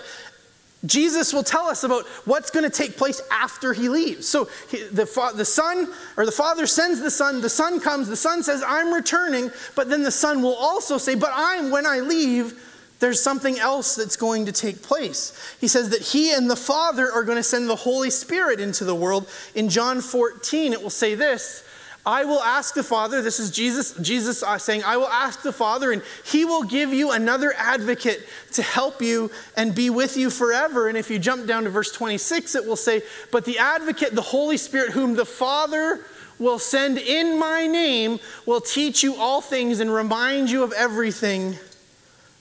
Jesus 0.86 1.34
will 1.34 1.42
tell 1.42 1.66
us 1.66 1.82
about 1.82 2.06
what's 2.24 2.50
going 2.50 2.68
to 2.68 2.70
take 2.70 2.96
place 2.96 3.20
after 3.32 3.72
he 3.72 3.88
leaves. 3.88 4.28
So 4.28 4.48
he, 4.70 4.84
the, 4.84 5.32
the 5.34 5.44
Son, 5.44 5.92
or 6.16 6.24
the 6.24 6.32
Father 6.32 6.68
sends 6.68 7.00
the 7.00 7.10
Son, 7.10 7.40
the 7.40 7.48
Son 7.48 7.80
comes, 7.80 8.06
the 8.06 8.16
Son 8.16 8.44
says, 8.44 8.62
I'm 8.64 8.94
returning, 8.94 9.50
but 9.74 9.88
then 9.88 10.04
the 10.04 10.10
Son 10.12 10.40
will 10.40 10.54
also 10.54 10.98
say, 10.98 11.16
But 11.16 11.32
I'm, 11.34 11.72
when 11.72 11.86
I 11.86 11.98
leave, 11.98 12.60
there's 13.02 13.20
something 13.20 13.58
else 13.58 13.96
that's 13.96 14.14
going 14.14 14.46
to 14.46 14.52
take 14.52 14.80
place. 14.80 15.56
He 15.60 15.66
says 15.66 15.88
that 15.88 16.02
he 16.02 16.32
and 16.32 16.48
the 16.48 16.54
Father 16.54 17.10
are 17.10 17.24
going 17.24 17.36
to 17.36 17.42
send 17.42 17.68
the 17.68 17.74
Holy 17.74 18.10
Spirit 18.10 18.60
into 18.60 18.84
the 18.84 18.94
world. 18.94 19.28
In 19.56 19.68
John 19.68 20.00
14, 20.00 20.72
it 20.72 20.80
will 20.80 20.88
say 20.88 21.16
this 21.16 21.64
I 22.06 22.24
will 22.24 22.40
ask 22.40 22.74
the 22.74 22.84
Father, 22.84 23.20
this 23.20 23.40
is 23.40 23.50
Jesus, 23.50 23.94
Jesus 23.94 24.44
uh, 24.44 24.56
saying, 24.56 24.84
I 24.84 24.96
will 24.98 25.08
ask 25.08 25.42
the 25.42 25.52
Father, 25.52 25.90
and 25.90 26.00
he 26.24 26.44
will 26.44 26.62
give 26.62 26.94
you 26.94 27.10
another 27.10 27.52
advocate 27.56 28.24
to 28.52 28.62
help 28.62 29.02
you 29.02 29.32
and 29.56 29.74
be 29.74 29.90
with 29.90 30.16
you 30.16 30.30
forever. 30.30 30.86
And 30.86 30.96
if 30.96 31.10
you 31.10 31.18
jump 31.18 31.48
down 31.48 31.64
to 31.64 31.70
verse 31.70 31.90
26, 31.90 32.54
it 32.54 32.64
will 32.64 32.76
say, 32.76 33.02
But 33.32 33.44
the 33.44 33.58
advocate, 33.58 34.14
the 34.14 34.22
Holy 34.22 34.56
Spirit, 34.56 34.92
whom 34.92 35.16
the 35.16 35.26
Father 35.26 36.04
will 36.38 36.60
send 36.60 36.98
in 36.98 37.36
my 37.36 37.66
name, 37.66 38.20
will 38.46 38.60
teach 38.60 39.02
you 39.02 39.16
all 39.16 39.40
things 39.40 39.80
and 39.80 39.92
remind 39.92 40.52
you 40.52 40.62
of 40.62 40.72
everything 40.72 41.58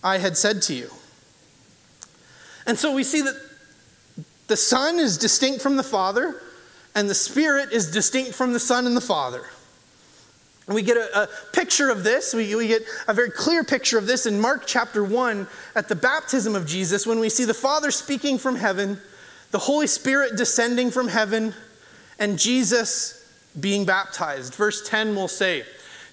I 0.04 0.18
had 0.18 0.38
said 0.38 0.62
to 0.64 0.74
you. 0.74 0.90
And 2.66 2.78
so 2.78 2.94
we 2.94 3.04
see 3.04 3.22
that 3.22 3.36
the 4.48 4.58
Son 4.58 5.00
is 5.00 5.18
distinct 5.18 5.62
from 5.62 5.78
the 5.78 5.84
Father 5.84 6.42
and 6.96 7.10
the 7.10 7.16
Spirit 7.16 7.72
is 7.72 7.92
distinct 7.92 8.34
from 8.34 8.54
the 8.54 8.60
Son 8.60 8.86
and 8.86 8.96
the 8.96 9.02
Father. 9.02 9.44
And 10.68 10.76
we 10.76 10.82
get 10.84 10.98
a, 10.98 11.24
a 11.24 11.28
picture 11.54 11.90
of 11.90 12.04
this, 12.04 12.34
we, 12.34 12.56
we 12.56 12.68
get 12.68 12.84
a 13.08 13.14
very 13.14 13.32
clear 13.32 13.64
picture 13.64 13.98
of 13.98 14.06
this 14.06 14.26
in 14.26 14.40
Mark 14.40 14.64
chapter 14.66 15.04
1 15.04 15.48
at 15.76 15.88
the 15.88 15.96
baptism 15.96 16.56
of 16.56 16.66
Jesus 16.66 17.08
when 17.08 17.20
we 17.20 17.30
see 17.30 17.46
the 17.46 17.54
Father 17.54 17.92
speaking 17.92 18.38
from 18.38 18.56
heaven, 18.56 19.00
the 19.52 19.60
Holy 19.60 19.88
Spirit 19.88 20.38
descending 20.38 20.92
from 20.92 21.08
heaven, 21.08 21.54
and 22.20 22.38
Jesus 22.38 23.18
being 23.60 23.86
baptized. 23.86 24.54
Verse 24.56 24.88
10 24.88 25.16
will 25.16 25.28
say, 25.28 25.64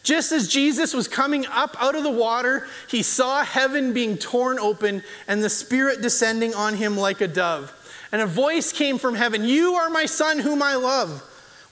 just 0.03 0.33
as 0.33 0.49
Jesus 0.49 0.95
was 0.95 1.09
coming 1.09 1.47
up 1.47 1.77
out 1.81 1.95
of 1.95 2.03
the 2.03 2.11
water, 2.11 2.67
he 2.89 3.03
saw 3.03 3.43
heaven 3.43 3.93
being 3.93 4.17
torn 4.17 4.59
open 4.59 5.03
and 5.27 5.43
the 5.43 5.51
Spirit 5.51 6.03
descending 6.03 6.55
on 6.55 6.75
him 6.75 6.97
like 6.97 7.21
a 7.21 7.29
dove. 7.29 7.75
And 8.13 8.23
a 8.23 8.27
voice 8.27 8.73
came 8.73 8.99
from 8.99 9.15
heaven 9.15 9.45
You 9.45 9.75
are 9.75 9.91
my 9.91 10.07
Son, 10.07 10.39
whom 10.39 10.63
I 10.63 10.77
love, 10.77 11.23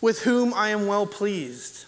with 0.01 0.23
whom 0.23 0.53
I 0.55 0.71
am 0.71 0.87
well 0.87 1.07
pleased. 1.07 1.87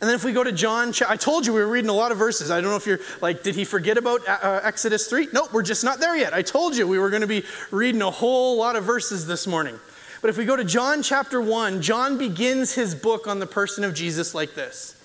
And 0.00 0.08
then 0.08 0.14
if 0.14 0.24
we 0.24 0.32
go 0.32 0.44
to 0.44 0.52
John, 0.52 0.92
I 1.08 1.16
told 1.16 1.46
you 1.46 1.54
we 1.54 1.60
were 1.60 1.68
reading 1.68 1.88
a 1.88 1.94
lot 1.94 2.12
of 2.12 2.18
verses. 2.18 2.50
I 2.50 2.60
don't 2.60 2.70
know 2.70 2.76
if 2.76 2.86
you're 2.86 3.00
like, 3.22 3.42
did 3.42 3.54
he 3.54 3.64
forget 3.64 3.96
about 3.96 4.26
uh, 4.28 4.38
uh 4.42 4.60
Exodus 4.62 5.06
3? 5.06 5.28
Nope, 5.32 5.54
we're 5.54 5.62
just 5.62 5.84
not 5.84 6.00
there 6.00 6.14
yet. 6.14 6.34
I 6.34 6.42
told 6.42 6.76
you 6.76 6.86
we 6.86 6.98
were 6.98 7.08
going 7.08 7.22
to 7.22 7.26
be 7.26 7.44
reading 7.70 8.02
a 8.02 8.10
whole 8.10 8.58
lot 8.58 8.76
of 8.76 8.84
verses 8.84 9.26
this 9.26 9.46
morning. 9.46 9.78
But 10.20 10.30
if 10.30 10.38
we 10.38 10.44
go 10.44 10.56
to 10.56 10.64
John 10.64 11.02
chapter 11.02 11.40
1, 11.40 11.82
John 11.82 12.18
begins 12.18 12.74
his 12.74 12.94
book 12.94 13.26
on 13.26 13.38
the 13.38 13.46
person 13.46 13.84
of 13.84 13.94
Jesus 13.94 14.34
like 14.34 14.54
this 14.54 14.96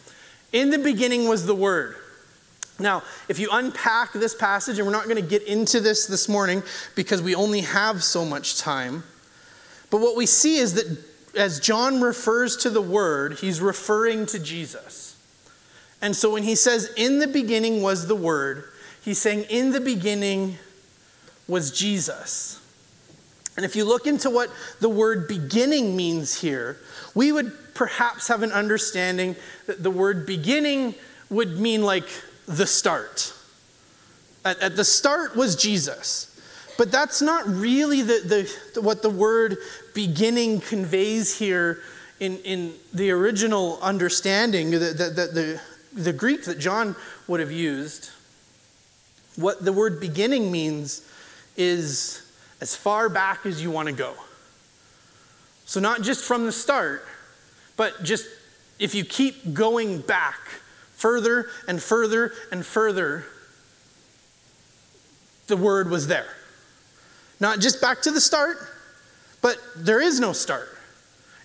In 0.51 0.69
the 0.69 0.79
beginning 0.79 1.27
was 1.27 1.45
the 1.45 1.55
Word. 1.55 1.95
Now, 2.79 3.03
if 3.29 3.37
you 3.37 3.49
unpack 3.51 4.13
this 4.13 4.33
passage, 4.33 4.77
and 4.77 4.87
we're 4.87 4.93
not 4.93 5.03
going 5.03 5.15
to 5.17 5.21
get 5.21 5.43
into 5.43 5.79
this 5.79 6.07
this 6.07 6.27
morning 6.27 6.63
because 6.95 7.21
we 7.21 7.35
only 7.35 7.61
have 7.61 8.03
so 8.03 8.25
much 8.25 8.57
time, 8.57 9.03
but 9.89 10.01
what 10.01 10.15
we 10.15 10.25
see 10.25 10.57
is 10.57 10.73
that 10.75 10.97
as 11.35 11.59
John 11.59 12.01
refers 12.01 12.57
to 12.57 12.69
the 12.69 12.81
Word, 12.81 13.39
he's 13.39 13.61
referring 13.61 14.25
to 14.27 14.39
Jesus. 14.39 15.15
And 16.01 16.15
so 16.15 16.31
when 16.31 16.43
he 16.43 16.55
says, 16.55 16.91
In 16.97 17.19
the 17.19 17.27
beginning 17.27 17.81
was 17.81 18.07
the 18.07 18.15
Word, 18.15 18.65
he's 19.03 19.19
saying, 19.19 19.45
In 19.49 19.71
the 19.71 19.81
beginning 19.81 20.57
was 21.47 21.71
Jesus. 21.71 22.60
And 23.61 23.69
if 23.69 23.75
you 23.75 23.85
look 23.85 24.07
into 24.07 24.31
what 24.31 24.49
the 24.79 24.89
word 24.89 25.27
beginning 25.27 25.95
means 25.95 26.41
here, 26.41 26.77
we 27.13 27.31
would 27.31 27.53
perhaps 27.75 28.27
have 28.27 28.41
an 28.41 28.51
understanding 28.51 29.35
that 29.67 29.83
the 29.83 29.91
word 29.91 30.25
beginning 30.25 30.95
would 31.29 31.59
mean 31.59 31.83
like 31.83 32.07
the 32.47 32.65
start. 32.65 33.31
At, 34.43 34.59
at 34.61 34.75
the 34.75 34.83
start 34.83 35.35
was 35.35 35.55
Jesus. 35.55 36.41
But 36.75 36.91
that's 36.91 37.21
not 37.21 37.47
really 37.47 38.01
the, 38.01 38.49
the, 38.73 38.81
what 38.81 39.03
the 39.03 39.11
word 39.11 39.57
beginning 39.93 40.61
conveys 40.61 41.37
here 41.37 41.83
in, 42.19 42.39
in 42.39 42.73
the 42.95 43.11
original 43.11 43.79
understanding, 43.79 44.71
the, 44.71 44.79
the, 44.79 45.61
the, 45.93 46.01
the 46.01 46.13
Greek 46.13 46.45
that 46.45 46.57
John 46.57 46.95
would 47.27 47.39
have 47.39 47.51
used. 47.51 48.09
What 49.35 49.63
the 49.63 49.71
word 49.71 49.99
beginning 49.99 50.51
means 50.51 51.07
is 51.57 52.23
as 52.61 52.75
far 52.75 53.09
back 53.09 53.45
as 53.45 53.61
you 53.61 53.71
want 53.71 53.87
to 53.87 53.93
go. 53.93 54.13
So, 55.65 55.79
not 55.79 56.03
just 56.03 56.23
from 56.23 56.45
the 56.45 56.51
start, 56.51 57.05
but 57.75 58.03
just 58.03 58.27
if 58.79 58.95
you 58.95 59.03
keep 59.03 59.53
going 59.53 59.99
back 60.01 60.39
further 60.95 61.47
and 61.67 61.81
further 61.81 62.33
and 62.51 62.65
further, 62.65 63.25
the 65.47 65.57
word 65.57 65.89
was 65.89 66.07
there. 66.07 66.27
Not 67.39 67.59
just 67.59 67.81
back 67.81 68.03
to 68.03 68.11
the 68.11 68.21
start, 68.21 68.57
but 69.41 69.57
there 69.75 69.99
is 69.99 70.19
no 70.19 70.31
start. 70.31 70.69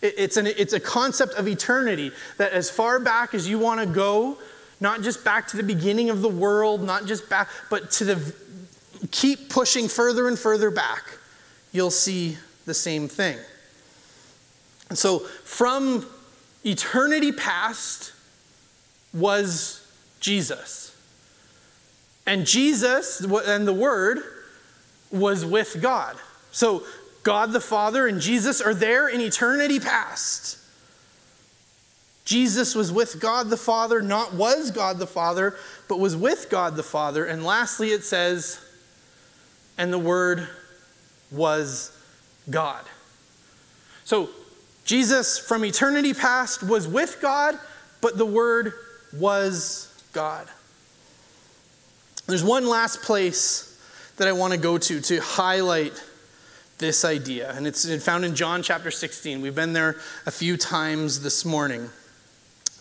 It's, 0.02 0.36
an, 0.36 0.46
it's 0.46 0.74
a 0.74 0.80
concept 0.80 1.34
of 1.34 1.48
eternity 1.48 2.12
that 2.36 2.52
as 2.52 2.70
far 2.70 3.00
back 3.00 3.34
as 3.34 3.48
you 3.48 3.58
want 3.58 3.80
to 3.80 3.86
go, 3.86 4.36
not 4.78 5.02
just 5.02 5.24
back 5.24 5.48
to 5.48 5.56
the 5.56 5.62
beginning 5.62 6.10
of 6.10 6.20
the 6.20 6.28
world, 6.28 6.82
not 6.82 7.06
just 7.06 7.30
back, 7.30 7.48
but 7.70 7.90
to 7.92 8.04
the 8.04 8.34
keep 9.10 9.48
pushing 9.48 9.88
further 9.88 10.28
and 10.28 10.38
further 10.38 10.70
back, 10.70 11.18
you'll 11.72 11.90
see 11.90 12.36
the 12.64 12.74
same 12.74 13.08
thing. 13.08 13.38
And 14.88 14.98
so 14.98 15.20
from 15.20 16.06
eternity 16.64 17.32
past 17.32 18.12
was 19.12 19.86
Jesus. 20.20 20.94
And 22.26 22.46
Jesus 22.46 23.20
and 23.20 23.66
the 23.66 23.72
Word 23.72 24.18
was 25.10 25.44
with 25.44 25.78
God. 25.80 26.16
So 26.50 26.82
God 27.22 27.52
the 27.52 27.60
Father 27.60 28.06
and 28.06 28.20
Jesus 28.20 28.60
are 28.60 28.74
there 28.74 29.08
in 29.08 29.20
eternity 29.20 29.80
past. 29.80 30.58
Jesus 32.24 32.74
was 32.74 32.90
with 32.90 33.20
God 33.20 33.50
the 33.50 33.56
Father, 33.56 34.02
not 34.02 34.34
was 34.34 34.72
God 34.72 34.98
the 34.98 35.06
Father, 35.06 35.56
but 35.86 36.00
was 36.00 36.16
with 36.16 36.48
God 36.50 36.74
the 36.74 36.82
Father. 36.82 37.24
And 37.24 37.44
lastly, 37.44 37.90
it 37.90 38.02
says, 38.02 38.60
and 39.78 39.92
the 39.92 39.98
Word 39.98 40.48
was 41.30 41.96
God. 42.50 42.84
So 44.04 44.30
Jesus 44.84 45.38
from 45.38 45.64
eternity 45.64 46.14
past 46.14 46.62
was 46.62 46.86
with 46.86 47.18
God, 47.20 47.58
but 48.00 48.16
the 48.16 48.26
Word 48.26 48.72
was 49.12 49.92
God. 50.12 50.48
There's 52.26 52.44
one 52.44 52.66
last 52.66 53.02
place 53.02 53.78
that 54.16 54.26
I 54.26 54.32
want 54.32 54.52
to 54.52 54.58
go 54.58 54.78
to 54.78 55.00
to 55.00 55.18
highlight 55.20 56.02
this 56.78 57.04
idea, 57.04 57.52
and 57.52 57.66
it's 57.66 58.04
found 58.04 58.24
in 58.24 58.34
John 58.34 58.62
chapter 58.62 58.90
16. 58.90 59.40
We've 59.40 59.54
been 59.54 59.72
there 59.72 59.96
a 60.26 60.30
few 60.30 60.56
times 60.56 61.22
this 61.22 61.44
morning. 61.44 61.88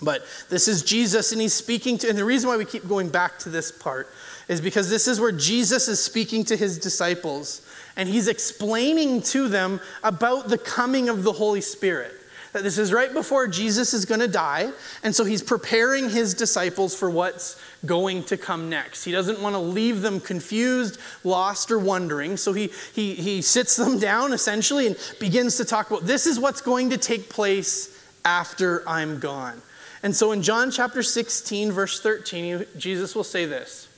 But 0.02 0.26
this 0.50 0.68
is 0.68 0.84
Jesus, 0.84 1.32
and 1.32 1.40
he's 1.40 1.54
speaking 1.54 1.98
to, 2.00 2.10
and 2.10 2.18
the 2.18 2.26
reason 2.26 2.50
why 2.50 2.58
we 2.58 2.66
keep 2.66 2.88
going 2.88 3.10
back 3.10 3.40
to 3.40 3.50
this 3.50 3.72
part 3.72 4.10
is 4.48 4.62
because 4.62 4.90
this 4.90 5.08
is 5.08 5.20
where 5.20 5.32
Jesus 5.32 5.88
is 5.88 6.04
speaking 6.04 6.44
to 6.46 6.56
his 6.56 6.78
disciples, 6.78 7.62
and 7.96 8.08
he's 8.08 8.28
explaining 8.28 9.22
to 9.24 9.48
them 9.48 9.80
about 10.04 10.50
the 10.50 10.58
coming 10.58 11.10
of 11.10 11.24
the 11.24 11.34
Holy 11.34 11.62
Spirit 11.62 12.14
that 12.56 12.64
this 12.64 12.78
is 12.78 12.94
right 12.94 13.12
before 13.12 13.48
Jesus 13.48 13.94
is 13.94 14.06
going 14.06 14.22
to 14.22 14.30
die. 14.30 14.72
And 15.04 15.14
so 15.14 15.26
he's 15.26 15.44
preparing 15.44 16.10
his 16.10 16.34
disciples 16.34 16.96
for 16.96 17.10
what's 17.10 17.62
going 17.86 18.24
to 18.24 18.38
come 18.38 18.70
next. 18.70 19.04
He 19.04 19.12
doesn't 19.12 19.42
want 19.42 19.56
to 19.56 19.60
leave 19.60 20.02
them 20.02 20.22
confused, 20.22 20.98
lost, 21.26 21.70
or 21.70 21.78
wondering. 21.80 22.38
So 22.38 22.54
he, 22.54 22.72
he, 22.94 23.14
he 23.14 23.42
sits 23.42 23.76
them 23.76 24.00
down 24.00 24.32
essentially 24.32 24.88
and 24.88 24.96
begins 25.20 25.58
to 25.58 25.66
talk 25.66 25.92
about 25.92 26.06
this 26.06 26.26
is 26.26 26.40
what's 26.40 26.62
going 26.62 26.92
to 26.92 26.98
take 26.98 27.30
place 27.30 28.02
after 28.24 28.88
I'm 28.88 29.20
gone. 29.20 29.62
And 30.02 30.16
so 30.16 30.32
in 30.32 30.42
John 30.42 30.72
chapter 30.72 31.04
16, 31.04 31.74
verse 31.74 32.00
13, 32.00 32.66
Jesus 32.78 33.16
will 33.16 33.26
say 33.26 33.46
this. 33.46 33.90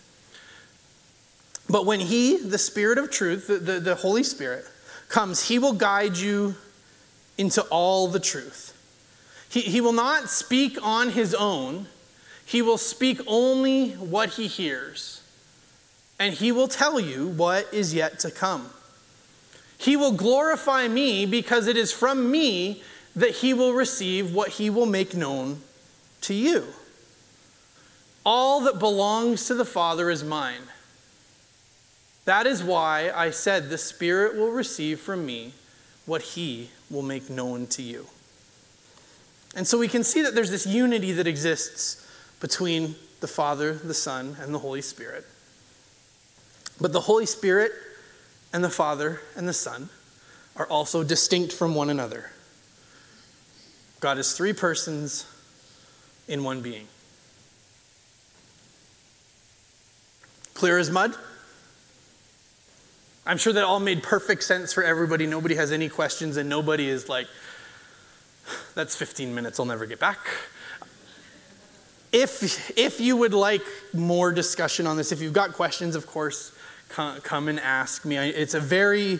But 1.69 1.85
when 1.85 1.99
he, 1.99 2.37
the 2.37 2.57
Spirit 2.57 2.97
of 2.97 3.11
truth, 3.11 3.47
the, 3.47 3.57
the, 3.57 3.79
the 3.79 3.95
Holy 3.95 4.23
Spirit, 4.23 4.65
comes, 5.09 5.47
he 5.47 5.59
will 5.59 5.73
guide 5.73 6.17
you 6.17 6.55
into 7.37 7.61
all 7.63 8.07
the 8.07 8.19
truth. 8.19 8.73
He, 9.49 9.61
he 9.61 9.81
will 9.81 9.93
not 9.93 10.29
speak 10.29 10.77
on 10.81 11.09
his 11.09 11.33
own, 11.33 11.87
he 12.45 12.61
will 12.61 12.77
speak 12.77 13.19
only 13.27 13.91
what 13.91 14.31
he 14.31 14.47
hears, 14.47 15.21
and 16.19 16.33
he 16.33 16.51
will 16.51 16.67
tell 16.67 16.99
you 16.99 17.27
what 17.27 17.67
is 17.73 17.93
yet 17.93 18.19
to 18.19 18.31
come. 18.31 18.69
He 19.77 19.95
will 19.95 20.13
glorify 20.13 20.87
me 20.87 21.25
because 21.25 21.67
it 21.67 21.77
is 21.77 21.91
from 21.91 22.31
me 22.31 22.81
that 23.15 23.31
he 23.31 23.53
will 23.53 23.73
receive 23.73 24.33
what 24.33 24.49
he 24.49 24.69
will 24.69 24.85
make 24.85 25.15
known 25.15 25.61
to 26.21 26.33
you. 26.33 26.65
All 28.25 28.61
that 28.61 28.79
belongs 28.79 29.45
to 29.47 29.53
the 29.53 29.65
Father 29.65 30.09
is 30.09 30.23
mine. 30.23 30.61
That 32.27 32.45
is 32.45 32.61
why 32.61 33.09
I 33.15 33.29
said 33.29 33.69
the 33.69 33.77
Spirit 33.77 34.35
will 34.35 34.51
receive 34.51 34.99
from 34.99 35.25
me 35.25 35.53
what 36.05 36.21
he 36.21 36.69
will 36.89 37.01
make 37.01 37.29
known 37.29 37.67
to 37.67 37.81
you. 37.81 38.05
And 39.55 39.65
so 39.65 39.77
we 39.77 39.87
can 39.87 40.03
see 40.03 40.21
that 40.23 40.35
there's 40.35 40.51
this 40.51 40.67
unity 40.67 41.13
that 41.13 41.25
exists 41.25 42.05
between 42.41 42.95
the 43.21 43.29
Father, 43.29 43.75
the 43.75 43.93
Son, 43.93 44.35
and 44.41 44.53
the 44.53 44.59
Holy 44.59 44.81
Spirit. 44.81 45.25
But 46.81 46.91
the 46.91 46.99
Holy 46.99 47.25
Spirit 47.25 47.71
and 48.51 48.61
the 48.61 48.69
Father 48.69 49.21
and 49.37 49.47
the 49.47 49.53
Son 49.53 49.87
are 50.57 50.67
also 50.67 51.05
distinct 51.05 51.53
from 51.53 51.75
one 51.75 51.89
another. 51.89 52.31
God 54.01 54.17
is 54.17 54.33
three 54.35 54.51
persons 54.51 55.25
in 56.27 56.43
one 56.43 56.59
being. 56.59 56.89
Clear 60.55 60.77
as 60.77 60.91
mud? 60.91 61.15
I'm 63.27 63.37
sure 63.37 63.51
that 63.51 63.65
all 63.65 63.81
made 63.81 64.03
perfect 64.03 64.41
sense 64.43 64.71
for 64.71 64.83
everybody. 64.83 65.27
Nobody 65.27 65.55
has 65.55 65.73
any 65.73 65.89
questions, 65.89 66.37
and 66.37 66.47
nobody 66.47 66.87
is 66.87 67.09
like, 67.09 67.27
that's 68.73 68.95
15 68.95 69.35
minutes, 69.35 69.59
I'll 69.59 69.65
never 69.65 69.85
get 69.85 69.99
back. 69.99 70.19
If, 72.13 72.71
if 72.77 73.01
you 73.01 73.17
would 73.17 73.33
like 73.33 73.63
more 73.93 74.31
discussion 74.31 74.87
on 74.87 74.95
this, 74.95 75.11
if 75.11 75.21
you've 75.21 75.33
got 75.33 75.51
questions, 75.51 75.97
of 75.97 76.07
course, 76.07 76.53
come, 76.87 77.19
come 77.19 77.49
and 77.49 77.59
ask 77.59 78.05
me. 78.05 78.17
It's 78.17 78.53
a 78.53 78.61
very 78.61 79.19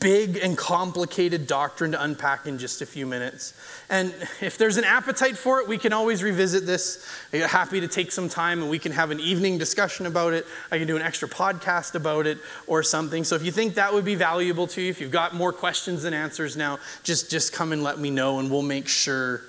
big 0.00 0.36
and 0.38 0.56
complicated 0.56 1.46
doctrine 1.46 1.92
to 1.92 2.02
unpack 2.02 2.46
in 2.46 2.58
just 2.58 2.80
a 2.80 2.86
few 2.86 3.06
minutes. 3.06 3.52
And 3.90 4.14
if 4.40 4.56
there's 4.56 4.78
an 4.78 4.84
appetite 4.84 5.36
for 5.36 5.60
it, 5.60 5.68
we 5.68 5.76
can 5.76 5.92
always 5.92 6.22
revisit 6.22 6.66
this. 6.66 7.06
I'm 7.32 7.40
happy 7.42 7.80
to 7.80 7.88
take 7.88 8.10
some 8.10 8.28
time 8.28 8.62
and 8.62 8.70
we 8.70 8.78
can 8.78 8.92
have 8.92 9.10
an 9.10 9.20
evening 9.20 9.58
discussion 9.58 10.06
about 10.06 10.32
it. 10.32 10.46
I 10.70 10.78
can 10.78 10.86
do 10.86 10.96
an 10.96 11.02
extra 11.02 11.28
podcast 11.28 11.94
about 11.94 12.26
it 12.26 12.38
or 12.66 12.82
something. 12.82 13.22
So 13.22 13.36
if 13.36 13.44
you 13.44 13.52
think 13.52 13.74
that 13.74 13.92
would 13.92 14.04
be 14.04 14.14
valuable 14.14 14.66
to 14.68 14.80
you, 14.80 14.88
if 14.88 15.00
you've 15.00 15.10
got 15.10 15.34
more 15.34 15.52
questions 15.52 16.02
than 16.02 16.14
answers 16.14 16.56
now, 16.56 16.78
just, 17.02 17.30
just 17.30 17.52
come 17.52 17.72
and 17.72 17.82
let 17.82 17.98
me 17.98 18.10
know 18.10 18.38
and 18.38 18.50
we'll 18.50 18.62
make 18.62 18.88
sure 18.88 19.42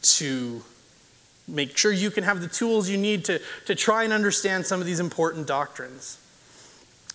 to 0.00 0.62
make 1.46 1.76
sure 1.76 1.92
you 1.92 2.10
can 2.10 2.24
have 2.24 2.40
the 2.40 2.48
tools 2.48 2.88
you 2.88 2.98
need 2.98 3.24
to, 3.26 3.40
to 3.66 3.74
try 3.74 4.04
and 4.04 4.12
understand 4.12 4.66
some 4.66 4.80
of 4.80 4.86
these 4.86 5.00
important 5.00 5.46
doctrines. 5.46 6.18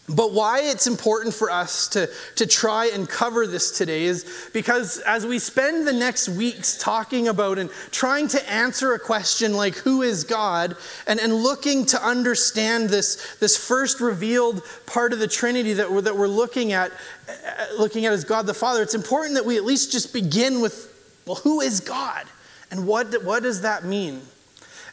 But 0.09 0.33
why 0.33 0.59
it's 0.63 0.85
important 0.85 1.33
for 1.33 1.49
us 1.49 1.87
to, 1.89 2.09
to 2.35 2.45
try 2.45 2.87
and 2.87 3.07
cover 3.07 3.47
this 3.47 3.71
today 3.71 4.03
is 4.03 4.49
because 4.51 4.97
as 4.99 5.25
we 5.25 5.39
spend 5.39 5.87
the 5.87 5.93
next 5.93 6.27
weeks 6.27 6.77
talking 6.77 7.29
about 7.29 7.57
and 7.57 7.69
trying 7.91 8.27
to 8.29 8.51
answer 8.51 8.95
a 8.95 8.99
question 8.99 9.53
like, 9.53 9.75
who 9.75 10.01
is 10.01 10.25
God? 10.25 10.75
And, 11.07 11.21
and 11.21 11.33
looking 11.33 11.85
to 11.85 12.05
understand 12.05 12.89
this, 12.89 13.37
this 13.37 13.55
first 13.55 14.01
revealed 14.01 14.63
part 14.85 15.13
of 15.13 15.19
the 15.19 15.27
Trinity 15.27 15.71
that 15.73 15.89
we're, 15.89 16.01
that 16.01 16.17
we're 16.17 16.27
looking 16.27 16.73
at, 16.73 16.91
uh, 17.29 17.65
looking 17.79 18.05
at 18.05 18.11
as 18.11 18.25
God 18.25 18.45
the 18.45 18.53
Father, 18.53 18.81
it's 18.81 18.95
important 18.95 19.35
that 19.35 19.45
we 19.45 19.55
at 19.55 19.63
least 19.63 19.89
just 19.93 20.11
begin 20.11 20.59
with, 20.59 21.21
well, 21.25 21.37
who 21.37 21.61
is 21.61 21.79
God? 21.79 22.25
And 22.71 22.85
what, 22.85 23.23
what 23.23 23.43
does 23.43 23.61
that 23.61 23.85
mean? 23.85 24.21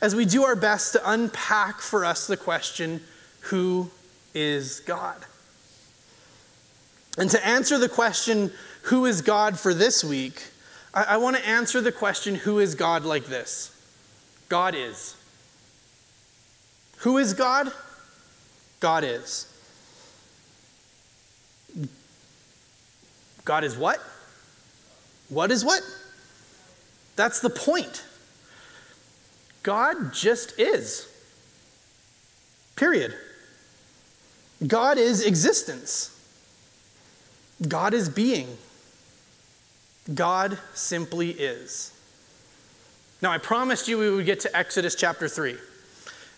As 0.00 0.14
we 0.14 0.24
do 0.24 0.44
our 0.44 0.54
best 0.54 0.92
to 0.92 1.10
unpack 1.10 1.80
for 1.80 2.04
us 2.04 2.28
the 2.28 2.36
question, 2.36 3.00
who 3.40 3.90
is 4.34 4.80
God? 4.80 5.16
And 7.18 7.30
to 7.30 7.46
answer 7.46 7.78
the 7.78 7.88
question, 7.88 8.52
who 8.82 9.06
is 9.06 9.22
God 9.22 9.58
for 9.58 9.74
this 9.74 10.04
week, 10.04 10.42
I, 10.94 11.02
I 11.02 11.16
want 11.18 11.36
to 11.36 11.46
answer 11.46 11.80
the 11.80 11.92
question, 11.92 12.34
who 12.34 12.58
is 12.58 12.74
God 12.74 13.04
like 13.04 13.26
this? 13.26 13.76
God 14.48 14.74
is. 14.74 15.16
Who 16.98 17.18
is 17.18 17.34
God? 17.34 17.72
God 18.80 19.04
is. 19.04 19.46
God 23.44 23.64
is 23.64 23.76
what? 23.76 24.00
What 25.28 25.50
is 25.50 25.64
what? 25.64 25.82
That's 27.16 27.40
the 27.40 27.50
point. 27.50 28.04
God 29.62 30.12
just 30.12 30.58
is. 30.58 31.06
Period. 32.76 33.14
God 34.66 34.98
is 34.98 35.24
existence. 35.24 36.16
God 37.66 37.94
is 37.94 38.08
being. 38.08 38.56
God 40.14 40.58
simply 40.74 41.30
is. 41.30 41.92
Now, 43.22 43.30
I 43.30 43.38
promised 43.38 43.86
you 43.88 43.98
we 43.98 44.10
would 44.10 44.26
get 44.26 44.40
to 44.40 44.56
Exodus 44.56 44.94
chapter 44.94 45.28
3. 45.28 45.56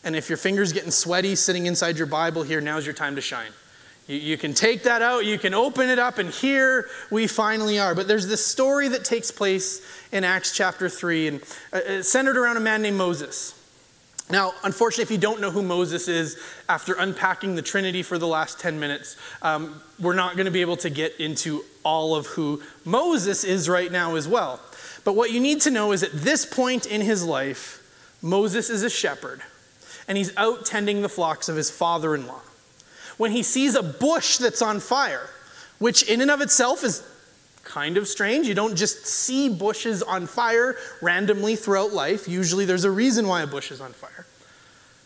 And 0.05 0.17
if 0.17 0.29
your 0.29 0.37
finger's 0.37 0.73
getting 0.73 0.91
sweaty 0.91 1.37
sitting 1.37 1.67
inside 1.67 1.97
your 1.97 2.09
Bible 2.09 2.43
here, 2.43 2.61
now's 2.61 2.85
your 2.85 2.95
time 2.95 3.15
to 3.15 3.21
shine. 3.21 3.53
You, 4.09 4.17
you, 4.17 4.37
can 4.37 4.53
take 4.53 4.83
that 4.83 5.01
out, 5.01 5.25
you 5.25 5.39
can 5.39 5.55
open 5.55 5.89
it 5.89 6.01
up, 6.01 6.19
and 6.19 6.29
here 6.29 6.89
we 7.11 7.29
finally 7.29 7.79
are. 7.79 7.95
But 7.95 8.09
there's 8.09 8.27
this 8.27 8.45
story 8.45 8.89
that 8.89 9.05
takes 9.05 9.31
place 9.31 9.81
in 10.11 10.25
Acts 10.25 10.55
chapter 10.57 10.89
3, 10.89 11.29
and 11.29 11.43
uh, 11.73 12.03
centered 12.03 12.37
around 12.37 12.57
a 12.57 12.61
man 12.61 12.83
named 12.83 12.97
Moses. 12.97 13.55
Now, 14.33 14.55
unfortunately, 14.65 15.03
if 15.03 15.11
you 15.11 15.19
don't 15.19 15.43
know 15.43 15.51
who 15.51 15.63
Moses 15.63 16.09
is, 16.09 16.39
after 16.67 16.95
unpacking 16.95 17.55
the 17.55 17.61
Trinity 17.61 18.03
for 18.03 18.17
the 18.17 18.27
last 18.27 18.59
10 18.59 18.81
minutes, 18.81 19.19
um, 19.43 19.83
we're 20.01 20.15
not 20.15 20.37
going 20.37 20.47
to 20.47 20.51
be 20.51 20.63
able 20.63 20.79
to 20.79 20.89
get 20.89 21.21
into 21.21 21.63
all 21.85 22.17
of 22.17 22.25
who 22.29 22.63
Moses 22.87 23.45
is 23.45 23.69
right 23.69 23.93
now 23.93 24.17
as 24.17 24.27
well. 24.27 24.59
But 25.05 25.17
what 25.17 25.33
you 25.33 25.41
need 25.41 25.61
to 25.63 25.71
know 25.71 25.93
is 25.93 26.03
at 26.03 26.13
this 26.13 26.47
point 26.47 26.87
in 26.87 27.03
his 27.03 27.23
life, 27.23 27.79
Moses 28.23 28.71
is 28.71 28.83
a 28.83 28.89
shepherd, 28.89 29.43
and 30.09 30.17
he's 30.17 30.35
out 30.39 30.65
tending 30.65 31.03
the 31.03 31.11
flocks 31.11 31.51
of 31.51 31.57
his 31.57 31.71
father 31.71 32.15
in 32.15 32.27
law. 32.27 32.41
When 33.19 33.33
he 33.33 33.43
sees 33.43 33.75
a 33.75 33.83
bush 33.83 34.39
that's 34.39 34.63
on 34.63 34.81
fire, 34.81 35.29
which 35.79 36.05
in 36.05 36.23
and 36.23 36.31
of 36.31 36.41
itself 36.41 36.85
is 36.85 37.07
kind 37.73 37.97
of 37.97 38.07
strange. 38.07 38.47
You 38.47 38.53
don't 38.55 38.77
just 38.77 39.07
see 39.07 39.49
bushes 39.49 40.03
on 40.03 40.27
fire 40.27 40.77
randomly 41.01 41.57
throughout 41.57 41.93
life. 41.93 42.29
Usually 42.29 42.67
there's 42.67 42.85
a 42.85 42.91
reason 42.91 43.27
why 43.27 43.41
a 43.41 43.47
bush 43.47 43.71
is 43.71 43.81
on 43.81 43.95
fire. 43.95 44.27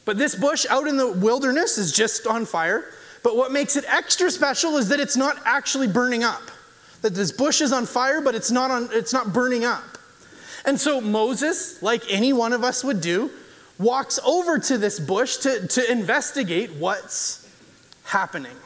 But 0.05 0.19
this 0.19 0.35
bush 0.35 0.67
out 0.69 0.89
in 0.89 0.97
the 0.97 1.13
wilderness 1.13 1.79
is 1.79 1.93
just 1.93 2.27
on 2.27 2.45
fire. 2.45 2.85
But 3.23 3.37
what 3.37 3.53
makes 3.53 3.77
it 3.77 3.85
extra 3.87 4.33
special 4.33 4.79
is 4.79 4.89
that 4.89 4.99
it's 4.99 5.17
not 5.17 5.37
actually 5.45 5.87
burning 5.87 6.25
up. 6.25 6.43
That 7.03 7.15
this 7.15 7.31
bush 7.31 7.61
is 7.61 7.73
on 7.73 7.87
fire, 7.87 8.21
but 8.21 8.35
it's 8.35 8.51
not, 8.51 8.73
on, 8.73 8.89
it's 8.93 9.13
not 9.13 9.33
burning 9.33 9.65
up. 9.65 9.85
And 10.65 10.81
so 10.81 11.01
Moses, 11.01 11.81
like 11.85 12.03
any 12.11 12.33
one 12.33 12.53
of 12.53 12.65
us 12.65 12.83
would 12.83 13.01
do, 13.01 13.31
walks 13.79 14.19
over 14.25 14.59
to 14.59 14.77
this 14.77 14.99
bush 14.99 15.37
to, 15.39 15.69
to 15.69 15.91
investigate 15.91 16.73
what's 16.73 17.49
happening. 18.03 18.57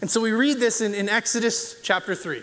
And 0.00 0.10
so 0.10 0.22
we 0.22 0.32
read 0.32 0.58
this 0.58 0.80
in, 0.80 0.94
in 0.94 1.10
Exodus 1.10 1.80
chapter 1.82 2.14
3. 2.14 2.42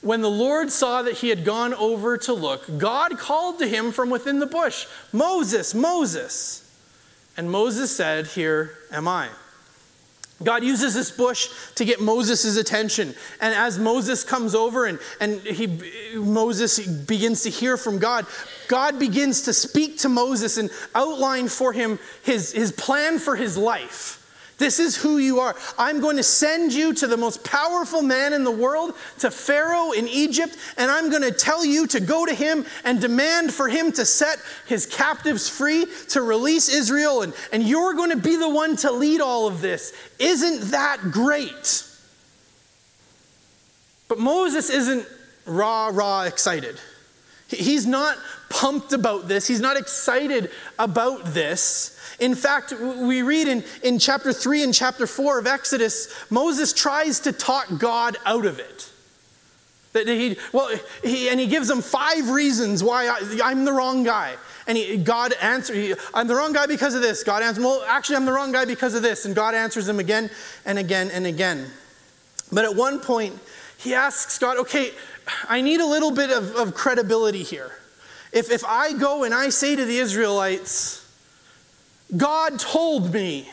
When 0.00 0.20
the 0.20 0.30
Lord 0.30 0.70
saw 0.70 1.02
that 1.02 1.14
he 1.14 1.28
had 1.28 1.44
gone 1.44 1.74
over 1.74 2.16
to 2.18 2.32
look, 2.32 2.78
God 2.78 3.18
called 3.18 3.58
to 3.58 3.66
him 3.66 3.90
from 3.90 4.10
within 4.10 4.38
the 4.38 4.46
bush, 4.46 4.86
Moses, 5.12 5.74
Moses. 5.74 6.64
And 7.36 7.50
Moses 7.50 7.94
said, 7.94 8.26
Here 8.26 8.76
am 8.92 9.08
I. 9.08 9.28
God 10.42 10.62
uses 10.62 10.94
this 10.94 11.10
bush 11.10 11.48
to 11.74 11.84
get 11.84 12.00
Moses' 12.00 12.56
attention. 12.56 13.14
And 13.40 13.54
as 13.54 13.78
Moses 13.78 14.22
comes 14.22 14.54
over 14.54 14.86
and, 14.86 15.00
and 15.20 15.40
he, 15.40 15.66
Moses 16.16 16.78
begins 16.78 17.42
to 17.42 17.50
hear 17.50 17.76
from 17.76 17.98
God, 17.98 18.24
God 18.68 19.00
begins 19.00 19.42
to 19.42 19.52
speak 19.52 19.98
to 19.98 20.08
Moses 20.08 20.56
and 20.56 20.70
outline 20.94 21.48
for 21.48 21.72
him 21.72 21.98
his, 22.22 22.52
his 22.52 22.70
plan 22.70 23.18
for 23.18 23.34
his 23.34 23.56
life. 23.56 24.17
This 24.58 24.80
is 24.80 24.96
who 24.96 25.18
you 25.18 25.38
are. 25.38 25.54
I'm 25.78 26.00
going 26.00 26.16
to 26.16 26.22
send 26.24 26.72
you 26.72 26.92
to 26.94 27.06
the 27.06 27.16
most 27.16 27.44
powerful 27.44 28.02
man 28.02 28.32
in 28.32 28.42
the 28.42 28.50
world, 28.50 28.94
to 29.20 29.30
Pharaoh 29.30 29.92
in 29.92 30.08
Egypt, 30.08 30.56
and 30.76 30.90
I'm 30.90 31.10
going 31.10 31.22
to 31.22 31.30
tell 31.30 31.64
you 31.64 31.86
to 31.86 32.00
go 32.00 32.26
to 32.26 32.34
him 32.34 32.66
and 32.84 33.00
demand 33.00 33.54
for 33.54 33.68
him 33.68 33.92
to 33.92 34.04
set 34.04 34.38
his 34.66 34.84
captives 34.84 35.48
free, 35.48 35.86
to 36.08 36.22
release 36.22 36.68
Israel, 36.68 37.22
and, 37.22 37.32
and 37.52 37.62
you're 37.62 37.94
going 37.94 38.10
to 38.10 38.16
be 38.16 38.36
the 38.36 38.48
one 38.48 38.74
to 38.78 38.90
lead 38.90 39.20
all 39.20 39.46
of 39.46 39.60
this. 39.60 39.92
Isn't 40.18 40.72
that 40.72 40.98
great? 41.12 41.84
But 44.08 44.18
Moses 44.18 44.70
isn't 44.70 45.06
rah, 45.46 45.90
rah 45.92 46.24
excited. 46.24 46.80
He's 47.46 47.86
not 47.86 48.16
pumped 48.48 48.92
about 48.92 49.28
this, 49.28 49.46
he's 49.46 49.60
not 49.60 49.76
excited 49.76 50.50
about 50.78 51.24
this. 51.26 51.94
In 52.18 52.34
fact, 52.34 52.72
we 52.72 53.22
read 53.22 53.46
in, 53.46 53.64
in 53.82 53.98
chapter 53.98 54.32
3 54.32 54.64
and 54.64 54.74
chapter 54.74 55.06
4 55.06 55.38
of 55.38 55.46
Exodus, 55.46 56.12
Moses 56.30 56.72
tries 56.72 57.20
to 57.20 57.32
talk 57.32 57.66
God 57.78 58.16
out 58.26 58.46
of 58.46 58.58
it. 58.58 58.90
That 59.92 60.06
he, 60.06 60.36
well, 60.52 60.70
he, 61.02 61.28
and 61.28 61.40
he 61.40 61.46
gives 61.46 61.68
them 61.68 61.80
five 61.80 62.28
reasons 62.28 62.82
why 62.84 63.08
I, 63.08 63.50
am 63.50 63.64
the 63.64 63.72
wrong 63.72 64.02
guy. 64.02 64.34
And 64.66 64.76
he, 64.76 64.98
God 64.98 65.32
answers, 65.40 65.96
I'm 66.12 66.26
the 66.26 66.34
wrong 66.34 66.52
guy 66.52 66.66
because 66.66 66.94
of 66.94 67.00
this. 67.00 67.22
God 67.22 67.42
answers, 67.42 67.64
well, 67.64 67.84
actually, 67.88 68.16
I'm 68.16 68.26
the 68.26 68.32
wrong 68.32 68.52
guy 68.52 68.64
because 68.64 68.94
of 68.94 69.02
this. 69.02 69.24
And 69.24 69.34
God 69.34 69.54
answers 69.54 69.88
him 69.88 69.98
again 69.98 70.30
and 70.66 70.78
again 70.78 71.10
and 71.10 71.26
again. 71.26 71.66
But 72.52 72.64
at 72.64 72.74
one 72.74 73.00
point, 73.00 73.38
he 73.78 73.94
asks 73.94 74.38
God, 74.38 74.58
okay, 74.58 74.92
I 75.48 75.60
need 75.60 75.80
a 75.80 75.86
little 75.86 76.10
bit 76.10 76.30
of, 76.30 76.54
of 76.56 76.74
credibility 76.74 77.42
here. 77.42 77.72
If, 78.32 78.50
if 78.50 78.64
I 78.64 78.92
go 78.92 79.24
and 79.24 79.34
I 79.34 79.48
say 79.48 79.76
to 79.76 79.84
the 79.84 79.98
Israelites, 79.98 81.04
God 82.16 82.58
told 82.58 83.12
me 83.12 83.48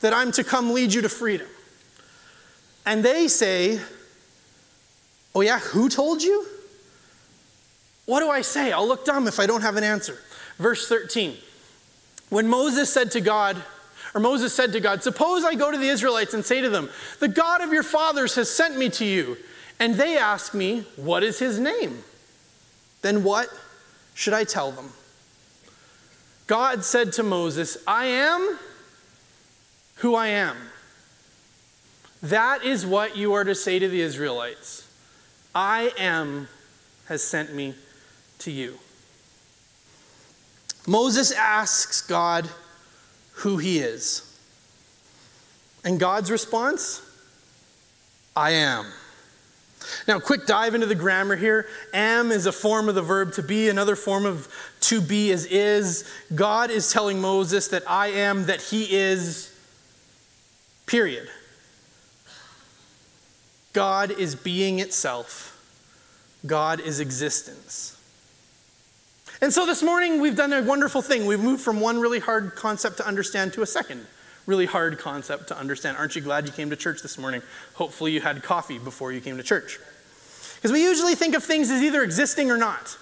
that 0.00 0.12
I'm 0.12 0.32
to 0.32 0.44
come 0.44 0.72
lead 0.72 0.92
you 0.92 1.02
to 1.02 1.08
freedom, 1.08 1.46
and 2.86 3.04
they 3.04 3.28
say, 3.28 3.80
Oh, 5.34 5.40
yeah, 5.40 5.58
who 5.58 5.88
told 5.88 6.22
you? 6.22 6.46
What 8.06 8.20
do 8.20 8.30
I 8.30 8.40
say? 8.40 8.72
I'll 8.72 8.88
look 8.88 9.04
dumb 9.04 9.28
if 9.28 9.38
I 9.38 9.46
don't 9.46 9.60
have 9.60 9.76
an 9.76 9.84
answer. 9.84 10.18
Verse 10.56 10.88
13. 10.88 11.36
When 12.30 12.48
Moses 12.48 12.92
said 12.92 13.10
to 13.12 13.20
God, 13.20 13.62
or 14.14 14.20
Moses 14.20 14.54
said 14.54 14.72
to 14.72 14.80
God, 14.80 15.02
Suppose 15.02 15.44
I 15.44 15.54
go 15.54 15.70
to 15.70 15.78
the 15.78 15.88
Israelites 15.88 16.34
and 16.34 16.44
say 16.44 16.60
to 16.60 16.70
them, 16.70 16.88
The 17.20 17.28
God 17.28 17.60
of 17.60 17.72
your 17.72 17.82
fathers 17.82 18.34
has 18.36 18.50
sent 18.50 18.76
me 18.78 18.88
to 18.90 19.04
you. 19.04 19.36
And 19.78 19.94
they 19.94 20.16
ask 20.18 20.54
me, 20.54 20.86
What 20.96 21.22
is 21.22 21.38
his 21.38 21.60
name? 21.60 22.02
Then 23.02 23.22
what 23.22 23.48
should 24.18 24.34
I 24.34 24.42
tell 24.42 24.72
them? 24.72 24.90
God 26.48 26.82
said 26.82 27.12
to 27.12 27.22
Moses, 27.22 27.78
I 27.86 28.06
am 28.06 28.58
who 29.98 30.16
I 30.16 30.26
am. 30.26 30.56
That 32.20 32.64
is 32.64 32.84
what 32.84 33.16
you 33.16 33.34
are 33.34 33.44
to 33.44 33.54
say 33.54 33.78
to 33.78 33.86
the 33.86 34.00
Israelites. 34.00 34.84
I 35.54 35.92
am 35.96 36.48
has 37.06 37.22
sent 37.22 37.54
me 37.54 37.76
to 38.40 38.50
you. 38.50 38.80
Moses 40.84 41.30
asks 41.30 42.00
God 42.00 42.48
who 43.34 43.58
he 43.58 43.78
is. 43.78 44.36
And 45.84 46.00
God's 46.00 46.32
response 46.32 47.02
I 48.34 48.50
am. 48.50 48.86
Now, 50.06 50.18
quick 50.20 50.46
dive 50.46 50.74
into 50.74 50.86
the 50.86 50.94
grammar 50.94 51.36
here. 51.36 51.66
Am 51.92 52.30
is 52.30 52.46
a 52.46 52.52
form 52.52 52.88
of 52.88 52.94
the 52.94 53.02
verb 53.02 53.32
to 53.34 53.42
be, 53.42 53.68
another 53.68 53.96
form 53.96 54.26
of 54.26 54.48
to 54.80 55.00
be 55.00 55.30
is 55.30 55.46
is. 55.46 56.10
God 56.34 56.70
is 56.70 56.92
telling 56.92 57.20
Moses 57.20 57.68
that 57.68 57.82
I 57.88 58.08
am, 58.08 58.46
that 58.46 58.60
he 58.60 58.84
is, 58.94 59.54
period. 60.86 61.28
God 63.72 64.10
is 64.10 64.34
being 64.34 64.78
itself, 64.78 65.54
God 66.46 66.80
is 66.80 67.00
existence. 67.00 67.94
And 69.40 69.52
so 69.52 69.66
this 69.66 69.84
morning 69.84 70.20
we've 70.20 70.34
done 70.34 70.52
a 70.52 70.62
wonderful 70.62 71.00
thing. 71.00 71.26
We've 71.26 71.38
moved 71.38 71.62
from 71.62 71.78
one 71.78 72.00
really 72.00 72.18
hard 72.18 72.56
concept 72.56 72.96
to 72.96 73.06
understand 73.06 73.52
to 73.52 73.62
a 73.62 73.66
second 73.66 74.04
really 74.48 74.64
hard 74.64 74.98
concept 74.98 75.48
to 75.48 75.58
understand. 75.58 75.98
Aren't 75.98 76.16
you 76.16 76.22
glad 76.22 76.46
you 76.46 76.52
came 76.52 76.70
to 76.70 76.76
church 76.76 77.02
this 77.02 77.18
morning? 77.18 77.42
Hopefully 77.74 78.12
you 78.12 78.22
had 78.22 78.42
coffee 78.42 78.78
before 78.78 79.12
you 79.12 79.20
came 79.20 79.36
to 79.36 79.42
church. 79.42 79.78
Because 80.56 80.72
we 80.72 80.82
usually 80.82 81.14
think 81.14 81.36
of 81.36 81.44
things 81.44 81.70
as 81.70 81.82
either 81.82 82.02
existing 82.02 82.50
or 82.50 82.56
not. 82.56 82.96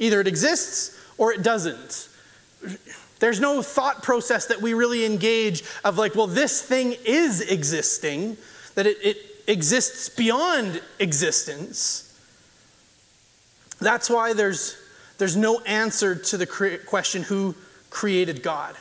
Either 0.00 0.20
it 0.20 0.26
exists 0.26 1.00
or 1.16 1.32
it 1.32 1.44
doesn't. 1.44 2.08
There's 3.20 3.38
no 3.38 3.62
thought 3.62 4.02
process 4.02 4.46
that 4.46 4.60
we 4.60 4.74
really 4.74 5.06
engage 5.06 5.62
of 5.84 5.96
like, 5.96 6.16
well, 6.16 6.26
this 6.26 6.60
thing 6.60 6.96
is 7.04 7.40
existing, 7.40 8.36
that 8.74 8.86
it, 8.86 8.96
it 9.00 9.16
exists 9.46 10.08
beyond 10.08 10.82
existence. 10.98 12.18
That's 13.80 14.10
why 14.10 14.32
there's, 14.32 14.76
there's 15.18 15.36
no 15.36 15.60
answer 15.60 16.16
to 16.16 16.36
the 16.36 16.80
question 16.84 17.22
who 17.22 17.54
created 17.90 18.42
God. 18.42 18.74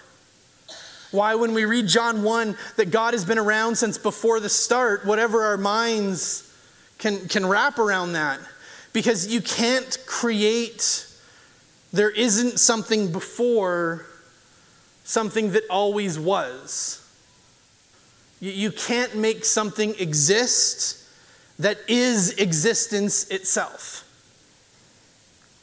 Why, 1.14 1.36
when 1.36 1.54
we 1.54 1.66
read 1.66 1.88
John 1.88 2.24
1, 2.24 2.58
that 2.78 2.90
God 2.90 3.14
has 3.14 3.24
been 3.24 3.38
around 3.38 3.76
since 3.78 4.00
before 4.00 4.40
the 4.40 4.50
start, 4.50 5.06
whatever 5.06 5.44
our 5.44 5.58
minds 5.58 6.52
can, 6.98 7.28
can 7.28 7.46
wrap 7.46 7.78
around 7.78 8.14
that. 8.14 8.40
Because 8.94 9.32
you 9.32 9.40
can't 9.40 9.96
create, 10.08 11.06
there 11.92 12.10
isn't 12.10 12.60
something 12.60 13.12
before 13.12 14.08
something 15.04 15.52
that 15.52 15.64
always 15.70 16.18
was. 16.18 17.08
You, 18.40 18.52
you 18.52 18.72
can't 18.72 19.16
make 19.16 19.46
something 19.46 19.94
exist 20.00 21.08
that 21.60 21.78
is 21.88 22.32
existence 22.40 23.28
itself. 23.28 24.00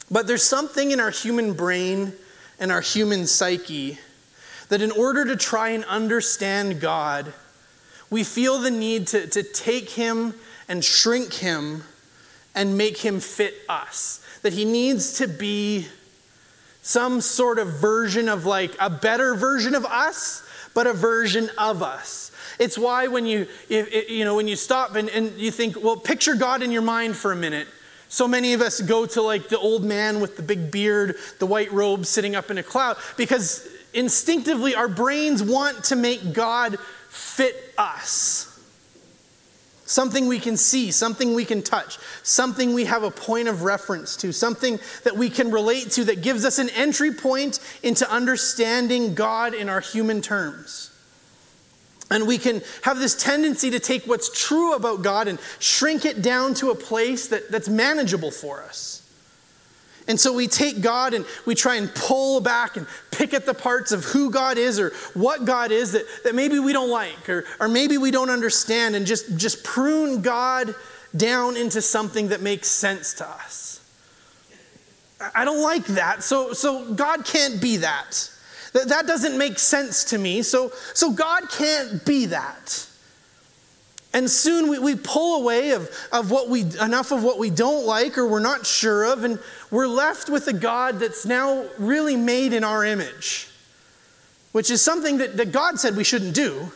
But 0.09 0.27
there's 0.27 0.43
something 0.43 0.91
in 0.91 1.01
our 1.01 1.11
human 1.11 1.53
brain 1.53 2.13
and 2.57 2.71
our 2.71 2.81
human 2.81 3.27
psyche 3.27 3.97
that 4.71 4.81
in 4.81 4.91
order 4.91 5.25
to 5.25 5.35
try 5.35 5.71
and 5.71 5.83
understand 5.83 6.79
God, 6.79 7.33
we 8.09 8.23
feel 8.23 8.57
the 8.57 8.71
need 8.71 9.07
to, 9.07 9.27
to 9.27 9.43
take 9.43 9.89
Him 9.89 10.33
and 10.69 10.81
shrink 10.81 11.33
Him 11.33 11.83
and 12.55 12.77
make 12.77 12.97
Him 12.97 13.19
fit 13.19 13.53
us. 13.67 14.25
That 14.43 14.53
He 14.53 14.63
needs 14.63 15.17
to 15.17 15.27
be 15.27 15.87
some 16.81 17.19
sort 17.19 17.59
of 17.59 17.67
version 17.81 18.29
of 18.29 18.45
like 18.45 18.71
a 18.79 18.89
better 18.89 19.35
version 19.35 19.75
of 19.75 19.83
us, 19.83 20.41
but 20.73 20.87
a 20.87 20.93
version 20.93 21.49
of 21.57 21.83
us. 21.83 22.31
It's 22.57 22.77
why 22.77 23.07
when 23.07 23.25
you, 23.25 23.47
you 23.67 24.23
know, 24.23 24.37
when 24.37 24.47
you 24.47 24.55
stop 24.55 24.95
and, 24.95 25.09
and 25.09 25.37
you 25.37 25.51
think, 25.51 25.83
well, 25.83 25.97
picture 25.97 26.35
God 26.35 26.63
in 26.63 26.71
your 26.71 26.81
mind 26.81 27.17
for 27.17 27.33
a 27.33 27.35
minute. 27.35 27.67
So 28.07 28.25
many 28.25 28.53
of 28.53 28.61
us 28.61 28.79
go 28.79 29.05
to 29.05 29.21
like 29.21 29.49
the 29.49 29.59
old 29.59 29.83
man 29.83 30.21
with 30.21 30.37
the 30.37 30.43
big 30.43 30.71
beard, 30.71 31.17
the 31.39 31.45
white 31.45 31.73
robe 31.73 32.05
sitting 32.05 32.35
up 32.35 32.49
in 32.49 32.57
a 32.57 32.63
cloud, 32.63 32.95
because 33.17 33.67
instinctively 33.93 34.75
our 34.75 34.87
brains 34.87 35.43
want 35.43 35.85
to 35.85 35.95
make 35.95 36.33
God 36.33 36.79
fit 37.09 37.73
us. 37.77 38.47
Something 39.85 40.27
we 40.27 40.39
can 40.39 40.55
see, 40.55 40.89
something 40.91 41.33
we 41.33 41.43
can 41.43 41.61
touch, 41.61 41.97
something 42.23 42.73
we 42.73 42.85
have 42.85 43.03
a 43.03 43.11
point 43.11 43.49
of 43.49 43.63
reference 43.63 44.15
to, 44.17 44.31
something 44.31 44.79
that 45.03 45.17
we 45.17 45.29
can 45.29 45.51
relate 45.51 45.91
to 45.91 46.05
that 46.05 46.21
gives 46.21 46.45
us 46.45 46.59
an 46.59 46.69
entry 46.69 47.11
point 47.11 47.59
into 47.83 48.09
understanding 48.09 49.15
God 49.15 49.53
in 49.53 49.67
our 49.67 49.81
human 49.81 50.21
terms. 50.21 50.91
And 52.09 52.27
we 52.27 52.37
can 52.37 52.61
have 52.83 52.99
this 52.99 53.15
tendency 53.15 53.71
to 53.71 53.79
take 53.79 54.05
what's 54.05 54.29
true 54.29 54.75
about 54.75 55.01
God 55.01 55.27
and 55.27 55.39
shrink 55.59 56.05
it 56.05 56.21
down 56.21 56.53
to 56.55 56.69
a 56.69 56.75
place 56.75 57.27
that, 57.27 57.49
that's 57.51 57.69
manageable 57.69 58.31
for 58.31 58.61
us. 58.61 59.00
And 60.11 60.19
so 60.19 60.33
we 60.33 60.49
take 60.49 60.81
God 60.81 61.13
and 61.13 61.25
we 61.45 61.55
try 61.55 61.75
and 61.75 61.89
pull 61.95 62.41
back 62.41 62.75
and 62.75 62.85
pick 63.11 63.33
at 63.33 63.45
the 63.45 63.53
parts 63.53 63.93
of 63.93 64.03
who 64.03 64.29
God 64.29 64.57
is 64.57 64.77
or 64.77 64.89
what 65.13 65.45
God 65.45 65.71
is 65.71 65.93
that, 65.93 66.03
that 66.25 66.35
maybe 66.35 66.59
we 66.59 66.73
don't 66.73 66.89
like 66.89 67.29
or, 67.29 67.45
or 67.61 67.69
maybe 67.69 67.97
we 67.97 68.11
don't 68.11 68.29
understand 68.29 68.97
and 68.97 69.05
just, 69.05 69.37
just 69.37 69.63
prune 69.63 70.21
God 70.21 70.75
down 71.15 71.55
into 71.55 71.81
something 71.81 72.27
that 72.27 72.41
makes 72.41 72.67
sense 72.67 73.13
to 73.15 73.25
us. 73.25 73.79
I 75.33 75.45
don't 75.45 75.63
like 75.63 75.85
that. 75.85 76.23
So, 76.23 76.51
so 76.51 76.93
God 76.93 77.23
can't 77.23 77.61
be 77.61 77.77
that. 77.77 78.29
That, 78.73 78.89
that 78.89 79.07
doesn't 79.07 79.37
make 79.37 79.59
sense 79.59 80.03
to 80.05 80.17
me. 80.17 80.41
So, 80.41 80.73
so 80.93 81.13
God 81.13 81.49
can't 81.49 82.05
be 82.05 82.25
that. 82.25 82.85
And 84.13 84.29
soon 84.29 84.69
we, 84.69 84.79
we 84.79 84.95
pull 84.95 85.41
away 85.41 85.71
of, 85.71 85.89
of 86.11 86.31
what 86.31 86.49
we, 86.49 86.61
enough 86.81 87.11
of 87.11 87.23
what 87.23 87.39
we 87.39 87.49
don't 87.49 87.85
like 87.85 88.17
or 88.17 88.27
we're 88.27 88.39
not 88.39 88.65
sure 88.65 89.05
of, 89.05 89.23
and 89.23 89.39
we're 89.69 89.87
left 89.87 90.29
with 90.29 90.47
a 90.47 90.53
God 90.53 90.99
that's 90.99 91.25
now 91.25 91.65
really 91.77 92.17
made 92.17 92.53
in 92.53 92.63
our 92.63 92.83
image, 92.83 93.47
which 94.51 94.69
is 94.69 94.81
something 94.81 95.17
that, 95.19 95.37
that 95.37 95.51
God 95.51 95.79
said 95.79 95.95
we 95.95 96.03
shouldn't 96.03 96.35
do. 96.35 96.71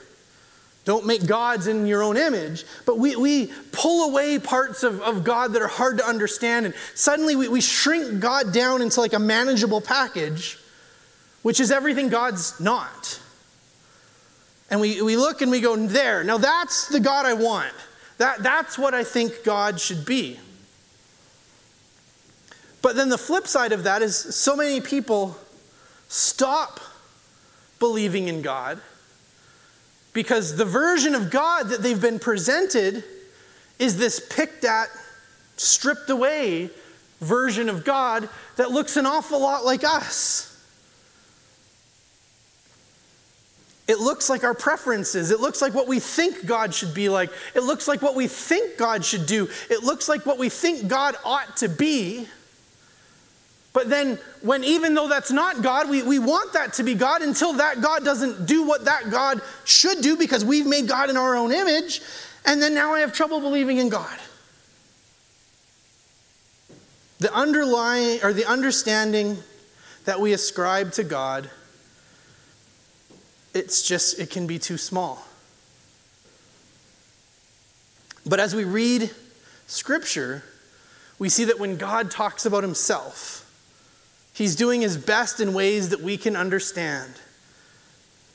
Don't 0.85 1.05
make 1.05 1.25
gods 1.25 1.67
in 1.67 1.87
your 1.87 2.03
own 2.03 2.15
image. 2.15 2.63
But 2.85 2.99
we, 2.99 3.15
we 3.15 3.51
pull 3.71 4.09
away 4.09 4.39
parts 4.39 4.83
of, 4.83 5.01
of 5.01 5.23
God 5.23 5.53
that 5.53 5.61
are 5.61 5.67
hard 5.67 5.97
to 5.97 6.07
understand, 6.07 6.67
and 6.67 6.75
suddenly 6.93 7.35
we, 7.35 7.47
we 7.49 7.59
shrink 7.59 8.19
God 8.19 8.53
down 8.53 8.81
into 8.81 9.01
like 9.01 9.13
a 9.13 9.19
manageable 9.19 9.81
package 9.81 10.59
which 11.45 11.59
is 11.59 11.69
everything 11.69 12.09
God's 12.09 12.59
not. 12.59 13.19
And 14.69 14.81
we, 14.81 15.01
we 15.01 15.15
look 15.15 15.41
and 15.41 15.51
we 15.51 15.61
go, 15.61 15.75
there. 15.75 16.23
Now 16.23 16.37
that's 16.37 16.87
the 16.87 16.99
God 16.99 17.25
I 17.25 17.33
want. 17.33 17.73
That, 18.17 18.41
that's 18.43 18.77
what 18.77 18.93
I 18.93 19.03
think 19.03 19.43
God 19.43 19.79
should 19.79 20.05
be. 20.05 20.39
But 22.81 22.95
then 22.95 23.09
the 23.09 23.17
flip 23.17 23.47
side 23.47 23.71
of 23.71 23.83
that 23.83 24.01
is 24.01 24.15
so 24.15 24.55
many 24.55 24.79
people 24.79 25.35
stop 26.07 26.79
believing 27.79 28.27
in 28.27 28.41
God 28.41 28.79
because 30.13 30.55
the 30.55 30.65
version 30.65 31.13
of 31.13 31.29
God 31.29 31.69
that 31.69 31.81
they've 31.81 31.99
been 31.99 32.19
presented 32.19 33.03
is 33.79 33.97
this 33.97 34.19
picked 34.19 34.63
at, 34.63 34.87
stripped 35.57 36.09
away 36.09 36.69
version 37.19 37.69
of 37.69 37.83
God 37.83 38.29
that 38.55 38.71
looks 38.71 38.97
an 38.97 39.05
awful 39.05 39.39
lot 39.41 39.65
like 39.65 39.83
us. 39.83 40.54
It 43.87 43.99
looks 43.99 44.29
like 44.29 44.43
our 44.43 44.55
preferences. 44.55 45.29
It 45.29 45.39
looks 45.39 45.61
like 45.61 45.73
what 45.73 45.87
we 45.87 45.99
think 45.99 46.45
God 46.45 46.73
should 46.73 46.93
be 46.93 47.07
like. 47.07 47.31
It 47.53 47.61
looks 47.61 47.87
like 47.87 48.01
what 48.01 48.15
we 48.15 48.27
think 48.27 48.77
God 48.77 49.05
should 49.05 49.27
do. 49.27 49.47
It 49.69 49.83
looks 49.83 50.09
like 50.09 50.25
what 50.25 50.39
we 50.39 50.49
think 50.49 50.87
God 50.87 51.15
ought 51.23 51.57
to 51.57 51.69
be. 51.69 52.27
But 53.73 53.89
then, 53.89 54.17
when 54.41 54.63
even 54.63 54.95
though 54.95 55.07
that's 55.07 55.31
not 55.31 55.61
God, 55.61 55.89
we, 55.89 56.01
we 56.01 56.17
want 56.17 56.53
that 56.53 56.73
to 56.73 56.83
be 56.83 56.95
God 56.95 57.21
until 57.21 57.53
that 57.53 57.81
God 57.81 58.03
doesn't 58.03 58.45
do 58.45 58.63
what 58.63 58.85
that 58.85 59.11
God 59.11 59.41
should 59.65 60.01
do 60.01 60.17
because 60.17 60.43
we've 60.43 60.65
made 60.65 60.87
God 60.87 61.09
in 61.09 61.17
our 61.17 61.35
own 61.35 61.51
image. 61.51 62.01
And 62.45 62.61
then 62.61 62.73
now 62.73 62.93
I 62.93 63.01
have 63.01 63.13
trouble 63.13 63.39
believing 63.39 63.77
in 63.77 63.89
God. 63.89 64.17
the 67.19 67.33
underlying 67.33 68.19
or 68.23 68.33
the 68.33 68.45
understanding 68.45 69.37
that 70.05 70.19
we 70.19 70.33
ascribe 70.33 70.91
to 70.93 71.03
God, 71.03 71.49
it's 73.55 73.81
just, 73.81 74.19
it 74.19 74.29
can 74.29 74.45
be 74.45 74.59
too 74.59 74.77
small. 74.77 75.25
But 78.25 78.39
as 78.39 78.53
we 78.53 78.65
read 78.65 79.09
Scripture, 79.67 80.43
we 81.17 81.29
see 81.29 81.45
that 81.45 81.57
when 81.57 81.77
God 81.77 82.11
talks 82.11 82.45
about 82.45 82.63
Himself, 82.63 83.41
He's 84.33 84.55
doing 84.55 84.81
His 84.81 84.97
best 84.97 85.39
in 85.39 85.53
ways 85.53 85.89
that 85.89 86.01
we 86.01 86.17
can 86.17 86.35
understand 86.35 87.13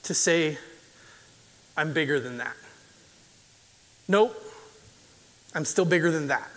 to 0.05 0.15
say, 0.15 0.57
I'm 1.77 1.93
bigger 1.93 2.19
than 2.19 2.39
that. 2.39 2.57
Nope, 4.09 4.35
I'm 5.55 5.67
still 5.67 5.85
bigger 5.85 6.11
than 6.11 6.29
that. 6.29 6.49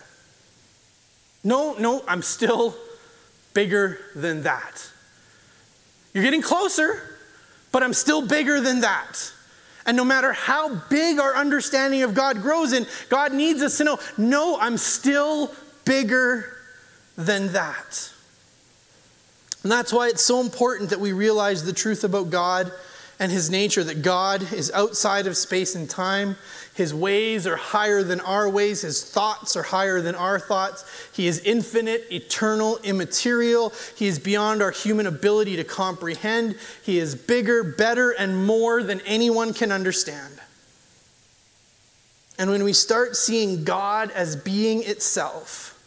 No, 1.44 1.74
no, 1.74 2.02
I'm 2.08 2.22
still 2.22 2.74
bigger 3.52 3.98
than 4.16 4.44
that. 4.44 4.90
You're 6.14 6.24
getting 6.24 6.42
closer, 6.42 7.13
but 7.74 7.82
I'm 7.82 7.92
still 7.92 8.24
bigger 8.24 8.60
than 8.60 8.82
that. 8.82 9.32
And 9.84 9.96
no 9.96 10.04
matter 10.04 10.32
how 10.32 10.76
big 10.88 11.18
our 11.18 11.34
understanding 11.34 12.04
of 12.04 12.14
God 12.14 12.40
grows 12.40 12.72
in, 12.72 12.86
God 13.08 13.34
needs 13.34 13.62
us 13.62 13.78
to 13.78 13.84
know 13.84 13.98
no, 14.16 14.56
I'm 14.60 14.76
still 14.76 15.52
bigger 15.84 16.56
than 17.16 17.52
that. 17.52 18.12
And 19.64 19.72
that's 19.72 19.92
why 19.92 20.06
it's 20.06 20.22
so 20.22 20.40
important 20.40 20.90
that 20.90 21.00
we 21.00 21.12
realize 21.12 21.64
the 21.64 21.72
truth 21.72 22.04
about 22.04 22.30
God 22.30 22.70
and 23.18 23.32
his 23.32 23.50
nature 23.50 23.82
that 23.82 24.02
God 24.02 24.52
is 24.52 24.70
outside 24.70 25.26
of 25.26 25.36
space 25.36 25.74
and 25.74 25.90
time. 25.90 26.36
His 26.74 26.92
ways 26.92 27.46
are 27.46 27.56
higher 27.56 28.02
than 28.02 28.20
our 28.20 28.48
ways, 28.48 28.82
his 28.82 29.04
thoughts 29.04 29.54
are 29.54 29.62
higher 29.62 30.00
than 30.00 30.16
our 30.16 30.40
thoughts. 30.40 30.84
He 31.12 31.28
is 31.28 31.38
infinite, 31.40 32.06
eternal, 32.10 32.78
immaterial. 32.78 33.72
He 33.96 34.08
is 34.08 34.18
beyond 34.18 34.60
our 34.60 34.72
human 34.72 35.06
ability 35.06 35.54
to 35.56 35.64
comprehend. 35.64 36.56
He 36.82 36.98
is 36.98 37.14
bigger, 37.14 37.62
better, 37.62 38.10
and 38.10 38.44
more 38.44 38.82
than 38.82 39.00
anyone 39.02 39.54
can 39.54 39.70
understand. 39.70 40.40
And 42.40 42.50
when 42.50 42.64
we 42.64 42.72
start 42.72 43.14
seeing 43.14 43.62
God 43.62 44.10
as 44.10 44.34
being 44.34 44.82
itself, 44.82 45.80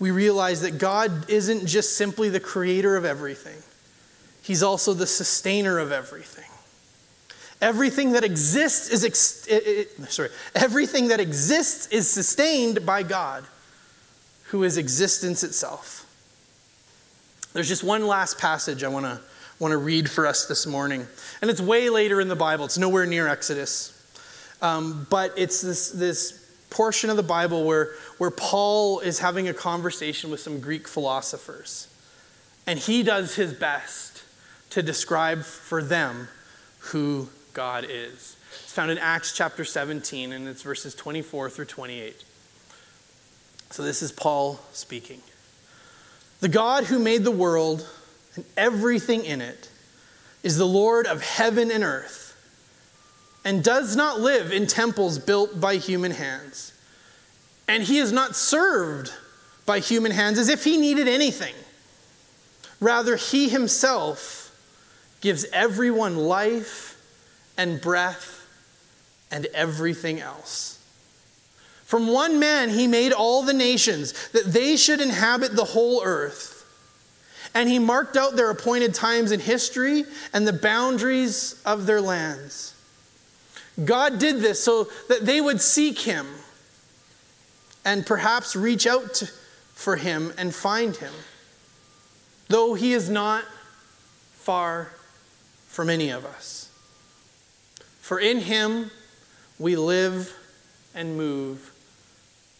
we 0.00 0.10
realize 0.10 0.60
that 0.62 0.78
God 0.78 1.30
isn't 1.30 1.66
just 1.66 1.96
simply 1.96 2.28
the 2.30 2.40
creator 2.40 2.96
of 2.96 3.04
everything, 3.04 3.62
He's 4.42 4.62
also 4.62 4.92
the 4.92 5.06
sustainer 5.06 5.78
of 5.78 5.92
everything. 5.92 6.50
Everything 7.60 8.12
that 8.12 8.24
exists 8.24 8.90
is 8.90 9.04
ex- 9.04 9.48
sorry, 10.12 10.28
everything 10.54 11.08
that 11.08 11.20
exists 11.20 11.86
is 11.88 12.08
sustained 12.08 12.84
by 12.84 13.02
God, 13.02 13.44
who 14.44 14.62
is 14.62 14.76
existence 14.76 15.42
itself. 15.42 16.02
There's 17.54 17.68
just 17.68 17.82
one 17.82 18.06
last 18.06 18.38
passage 18.38 18.84
I 18.84 18.88
want 18.88 19.06
to 19.06 19.20
want 19.58 19.72
to 19.72 19.78
read 19.78 20.10
for 20.10 20.26
us 20.26 20.44
this 20.46 20.66
morning, 20.66 21.06
and 21.40 21.50
it's 21.50 21.62
way 21.62 21.88
later 21.88 22.20
in 22.20 22.28
the 22.28 22.36
Bible. 22.36 22.66
It's 22.66 22.76
nowhere 22.76 23.06
near 23.06 23.26
Exodus, 23.26 23.94
um, 24.60 25.06
but 25.08 25.32
it's 25.38 25.62
this 25.62 25.90
this 25.92 26.46
portion 26.68 27.08
of 27.08 27.16
the 27.16 27.22
Bible 27.22 27.64
where 27.64 27.94
where 28.18 28.30
Paul 28.30 29.00
is 29.00 29.18
having 29.18 29.48
a 29.48 29.54
conversation 29.54 30.30
with 30.30 30.40
some 30.40 30.60
Greek 30.60 30.86
philosophers, 30.86 31.88
and 32.66 32.78
he 32.78 33.02
does 33.02 33.34
his 33.34 33.54
best 33.54 34.22
to 34.70 34.82
describe 34.82 35.42
for 35.42 35.82
them 35.82 36.28
who 36.78 37.30
God 37.56 37.86
is. 37.88 38.36
It's 38.64 38.72
found 38.72 38.90
in 38.90 38.98
Acts 38.98 39.32
chapter 39.32 39.64
17, 39.64 40.32
and 40.32 40.46
it's 40.46 40.60
verses 40.60 40.94
24 40.94 41.48
through 41.48 41.64
28. 41.64 42.22
So 43.70 43.82
this 43.82 44.02
is 44.02 44.12
Paul 44.12 44.60
speaking. 44.72 45.22
The 46.40 46.50
God 46.50 46.84
who 46.84 46.98
made 46.98 47.24
the 47.24 47.30
world 47.30 47.88
and 48.34 48.44
everything 48.58 49.24
in 49.24 49.40
it 49.40 49.70
is 50.42 50.58
the 50.58 50.66
Lord 50.66 51.06
of 51.06 51.22
heaven 51.22 51.70
and 51.70 51.82
earth 51.82 52.36
and 53.42 53.64
does 53.64 53.96
not 53.96 54.20
live 54.20 54.52
in 54.52 54.66
temples 54.66 55.18
built 55.18 55.58
by 55.58 55.76
human 55.76 56.12
hands. 56.12 56.74
And 57.68 57.82
he 57.82 57.96
is 57.96 58.12
not 58.12 58.36
served 58.36 59.14
by 59.64 59.78
human 59.78 60.12
hands 60.12 60.38
as 60.38 60.50
if 60.50 60.62
he 60.62 60.76
needed 60.76 61.08
anything. 61.08 61.54
Rather, 62.80 63.16
he 63.16 63.48
himself 63.48 64.54
gives 65.22 65.46
everyone 65.54 66.16
life 66.16 66.85
and 67.56 67.80
breath 67.80 68.46
and 69.30 69.46
everything 69.46 70.20
else. 70.20 70.78
From 71.84 72.08
one 72.08 72.40
man, 72.40 72.70
he 72.70 72.86
made 72.86 73.12
all 73.12 73.42
the 73.42 73.52
nations 73.52 74.28
that 74.30 74.46
they 74.46 74.76
should 74.76 75.00
inhabit 75.00 75.54
the 75.54 75.64
whole 75.64 76.02
earth. 76.04 76.52
And 77.54 77.68
he 77.68 77.78
marked 77.78 78.16
out 78.16 78.36
their 78.36 78.50
appointed 78.50 78.92
times 78.92 79.30
in 79.30 79.40
history 79.40 80.04
and 80.32 80.46
the 80.46 80.52
boundaries 80.52 81.60
of 81.64 81.86
their 81.86 82.00
lands. 82.00 82.74
God 83.84 84.18
did 84.18 84.40
this 84.40 84.62
so 84.62 84.88
that 85.08 85.24
they 85.24 85.40
would 85.40 85.60
seek 85.60 85.98
him 86.00 86.26
and 87.84 88.04
perhaps 88.04 88.56
reach 88.56 88.86
out 88.86 89.14
to, 89.14 89.26
for 89.72 89.96
him 89.96 90.32
and 90.36 90.54
find 90.54 90.96
him, 90.96 91.12
though 92.48 92.74
he 92.74 92.92
is 92.94 93.08
not 93.08 93.44
far 94.32 94.90
from 95.68 95.88
any 95.88 96.10
of 96.10 96.24
us. 96.24 96.55
For 98.06 98.20
in 98.20 98.38
him 98.38 98.92
we 99.58 99.74
live 99.74 100.32
and 100.94 101.16
move 101.16 101.72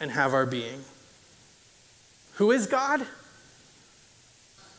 and 0.01 0.11
have 0.11 0.35
our 0.35 0.45
being. 0.45 0.83
Who 2.35 2.51
is 2.51 2.67
God? 2.67 3.07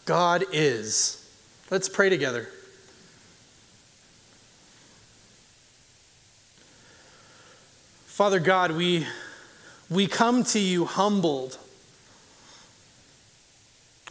God 0.03 0.43
is. 0.51 1.25
Let's 1.71 1.88
pray 1.88 2.10
together. 2.10 2.49
Father 8.08 8.41
God, 8.41 8.73
we, 8.73 9.08
we 9.89 10.06
come 10.06 10.43
to 10.43 10.60
you 10.60 10.84
humbled 10.84 11.58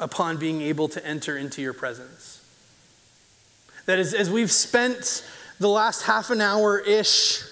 upon 0.00 0.38
being 0.38 0.62
able 0.62 0.88
to 0.88 1.06
enter 1.06 1.36
into 1.36 1.60
your 1.60 1.74
presence. 1.74 2.42
That 3.84 3.98
is, 3.98 4.14
as 4.14 4.30
we've 4.30 4.50
spent 4.50 5.22
the 5.58 5.68
last 5.68 6.02
half 6.02 6.30
an 6.30 6.40
hour 6.40 6.78
ish 6.78 7.42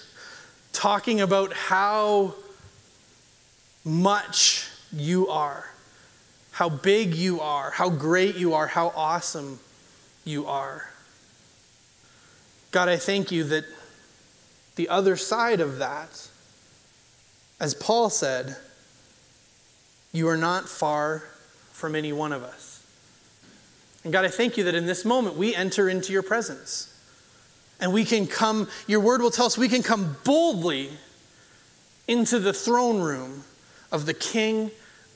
talking 0.73 1.21
about 1.21 1.53
how 1.53 2.35
much 3.83 4.67
you 4.91 5.27
are, 5.29 5.65
how 6.51 6.69
big 6.69 7.15
you 7.15 7.39
are, 7.41 7.71
how 7.71 7.89
great 7.89 8.35
you 8.35 8.53
are, 8.53 8.67
how 8.67 8.91
awesome 8.95 9.59
you 10.23 10.45
are. 10.47 10.89
God, 12.71 12.89
I 12.89 12.97
thank 12.97 13.31
you 13.31 13.43
that 13.45 13.65
the 14.75 14.89
other 14.89 15.15
side 15.15 15.61
of 15.61 15.77
that, 15.77 16.29
as 17.59 17.73
Paul 17.73 18.09
said, 18.09 18.57
you 20.11 20.27
are 20.27 20.37
not 20.37 20.67
far 20.67 21.23
from 21.71 21.95
any 21.95 22.11
one 22.11 22.33
of 22.33 22.43
us. 22.43 22.83
And 24.03 24.13
God, 24.13 24.25
I 24.25 24.29
thank 24.29 24.57
you 24.57 24.65
that 24.65 24.75
in 24.75 24.85
this 24.85 25.03
moment 25.05 25.35
we 25.35 25.55
enter 25.55 25.89
into 25.89 26.13
your 26.13 26.23
presence. 26.23 26.94
And 27.79 27.93
we 27.93 28.05
can 28.05 28.27
come, 28.27 28.69
your 28.87 28.99
word 28.99 29.21
will 29.21 29.31
tell 29.31 29.45
us, 29.45 29.57
we 29.57 29.69
can 29.69 29.83
come 29.83 30.17
boldly 30.23 30.89
into 32.07 32.39
the 32.39 32.53
throne 32.53 33.01
room 33.01 33.43
of 33.91 34.05
the 34.05 34.13
King 34.13 34.71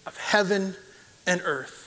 of 0.06 0.18
heaven 0.18 0.76
and 1.26 1.42
earth. 1.46 1.86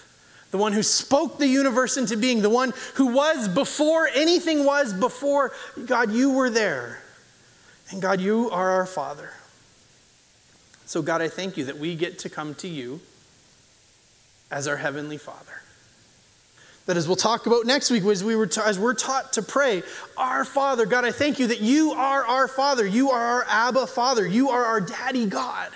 The 0.51 0.59
one 0.59 0.73
who 0.73 0.83
spoke 0.83 1.39
the 1.39 1.47
universe 1.47 1.97
into 1.97 2.17
being, 2.17 2.43
the 2.43 2.51
one 2.51 2.75
who 2.95 3.07
was 3.07 3.49
before 3.49 4.09
anything 4.15 4.65
was 4.65 4.93
before. 4.93 5.53
God, 5.87 6.13
you 6.13 6.33
were 6.33 6.51
there. 6.51 7.03
And 7.91 8.01
God, 8.01 8.21
you 8.21 8.51
are 8.51 8.71
our 8.71 8.87
Father. 8.87 9.31
So, 10.85 11.01
God, 11.01 11.23
I 11.23 11.29
thank 11.29 11.57
you 11.57 11.65
that 11.65 11.79
we 11.79 11.95
get 11.95 12.19
to 12.21 12.29
come 12.29 12.55
to 12.57 12.69
you 12.69 13.01
as 14.51 14.69
our 14.69 14.77
Heavenly 14.77 15.17
Father. 15.17 15.62
That 16.87 16.97
as 16.97 17.07
we'll 17.07 17.17
talk 17.17 17.47
about 17.47 17.65
next 17.65 17.91
week, 17.91 18.05
as, 18.05 18.25
we 18.25 18.35
were 18.35 18.49
ta- 18.49 18.65
as 18.67 18.79
we're 18.79 18.95
taught 18.95 19.35
to 19.35 19.43
pray, 19.43 19.83
Our 20.17 20.45
Father, 20.45 20.85
God, 20.85 21.05
I 21.05 21.13
thank 21.13 21.39
you 21.39 21.47
that 21.49 21.61
you 21.61 21.93
are 21.93 22.27
our 22.27 22.49
Father. 22.49 22.85
You 22.85 23.11
are 23.11 23.21
our 23.21 23.45
Abba 23.49 23.87
Father. 23.87 24.27
You 24.27 24.51
are 24.51 24.65
our 24.65 24.81
Daddy 24.81 25.27
God. 25.27 25.71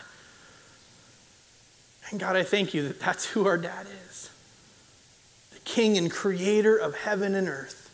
And 2.11 2.19
God, 2.19 2.37
I 2.37 2.43
thank 2.43 2.75
you 2.75 2.89
that 2.89 3.01
that's 3.01 3.25
who 3.25 3.47
our 3.47 3.59
dad 3.59 3.87
is 4.09 4.31
the 5.53 5.61
King 5.61 5.97
and 5.97 6.11
Creator 6.11 6.77
of 6.77 6.97
heaven 6.97 7.35
and 7.35 7.49
earth. 7.49 7.91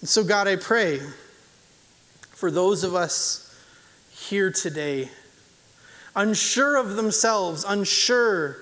And 0.00 0.08
so, 0.08 0.22
God, 0.22 0.48
I 0.48 0.56
pray 0.56 1.00
for 2.30 2.50
those 2.50 2.84
of 2.84 2.94
us 2.94 3.42
here 4.10 4.50
today, 4.50 5.10
unsure 6.14 6.76
of 6.76 6.96
themselves, 6.96 7.64
unsure 7.66 8.58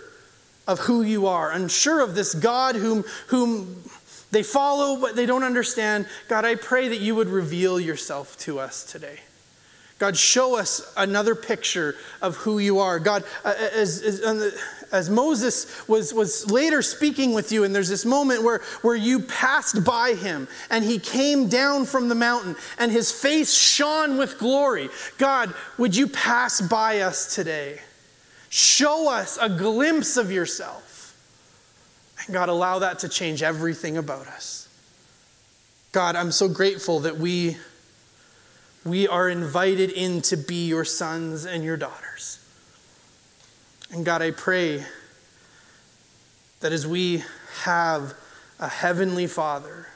of 0.66 0.78
who 0.80 1.02
you 1.02 1.26
are, 1.26 1.50
unsure 1.50 2.00
of 2.00 2.14
this 2.14 2.34
God 2.34 2.74
whom, 2.76 3.04
whom 3.28 3.82
they 4.30 4.42
follow 4.42 5.00
but 5.00 5.16
they 5.16 5.26
don't 5.26 5.44
understand. 5.44 6.06
God, 6.28 6.44
I 6.44 6.54
pray 6.54 6.88
that 6.88 7.00
you 7.00 7.14
would 7.14 7.28
reveal 7.28 7.78
yourself 7.78 8.38
to 8.40 8.58
us 8.58 8.84
today. 8.84 9.20
God, 10.00 10.16
show 10.16 10.58
us 10.58 10.92
another 10.96 11.36
picture 11.36 11.94
of 12.20 12.34
who 12.36 12.58
you 12.58 12.80
are. 12.80 12.98
God, 12.98 13.22
uh, 13.44 13.54
as, 13.72 14.02
as, 14.02 14.60
as 14.90 15.08
Moses 15.08 15.86
was, 15.88 16.12
was 16.12 16.50
later 16.50 16.82
speaking 16.82 17.32
with 17.32 17.52
you, 17.52 17.62
and 17.62 17.72
there's 17.72 17.88
this 17.88 18.04
moment 18.04 18.42
where, 18.42 18.60
where 18.82 18.96
you 18.96 19.20
passed 19.20 19.84
by 19.84 20.14
him 20.14 20.48
and 20.68 20.84
he 20.84 20.98
came 20.98 21.48
down 21.48 21.84
from 21.84 22.08
the 22.08 22.14
mountain 22.14 22.56
and 22.78 22.90
his 22.90 23.12
face 23.12 23.54
shone 23.54 24.18
with 24.18 24.38
glory. 24.38 24.88
God, 25.16 25.54
would 25.78 25.94
you 25.94 26.08
pass 26.08 26.60
by 26.60 27.00
us 27.00 27.32
today? 27.34 27.80
Show 28.56 29.10
us 29.10 29.36
a 29.42 29.48
glimpse 29.48 30.16
of 30.16 30.30
yourself. 30.30 31.18
And 32.24 32.34
God, 32.34 32.48
allow 32.48 32.78
that 32.78 33.00
to 33.00 33.08
change 33.08 33.42
everything 33.42 33.96
about 33.96 34.28
us. 34.28 34.68
God, 35.90 36.14
I'm 36.14 36.30
so 36.30 36.48
grateful 36.48 37.00
that 37.00 37.16
we, 37.16 37.56
we 38.84 39.08
are 39.08 39.28
invited 39.28 39.90
in 39.90 40.22
to 40.22 40.36
be 40.36 40.68
your 40.68 40.84
sons 40.84 41.44
and 41.46 41.64
your 41.64 41.76
daughters. 41.76 42.38
And 43.90 44.04
God, 44.04 44.22
I 44.22 44.30
pray 44.30 44.84
that 46.60 46.70
as 46.70 46.86
we 46.86 47.24
have 47.62 48.14
a 48.60 48.68
heavenly 48.68 49.26
Father 49.26 49.88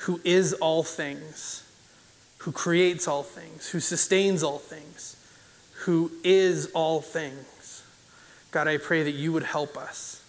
who 0.00 0.20
is 0.22 0.52
all 0.52 0.82
things, 0.82 1.64
who 2.36 2.52
creates 2.52 3.08
all 3.08 3.22
things, 3.22 3.70
who 3.70 3.80
sustains 3.80 4.42
all 4.42 4.58
things, 4.58 5.14
who 5.80 6.10
is 6.24 6.70
all 6.72 7.00
things, 7.00 7.82
God, 8.50 8.68
I 8.68 8.78
pray 8.78 9.02
that 9.02 9.12
you 9.12 9.32
would 9.32 9.42
help 9.42 9.76
us 9.76 10.22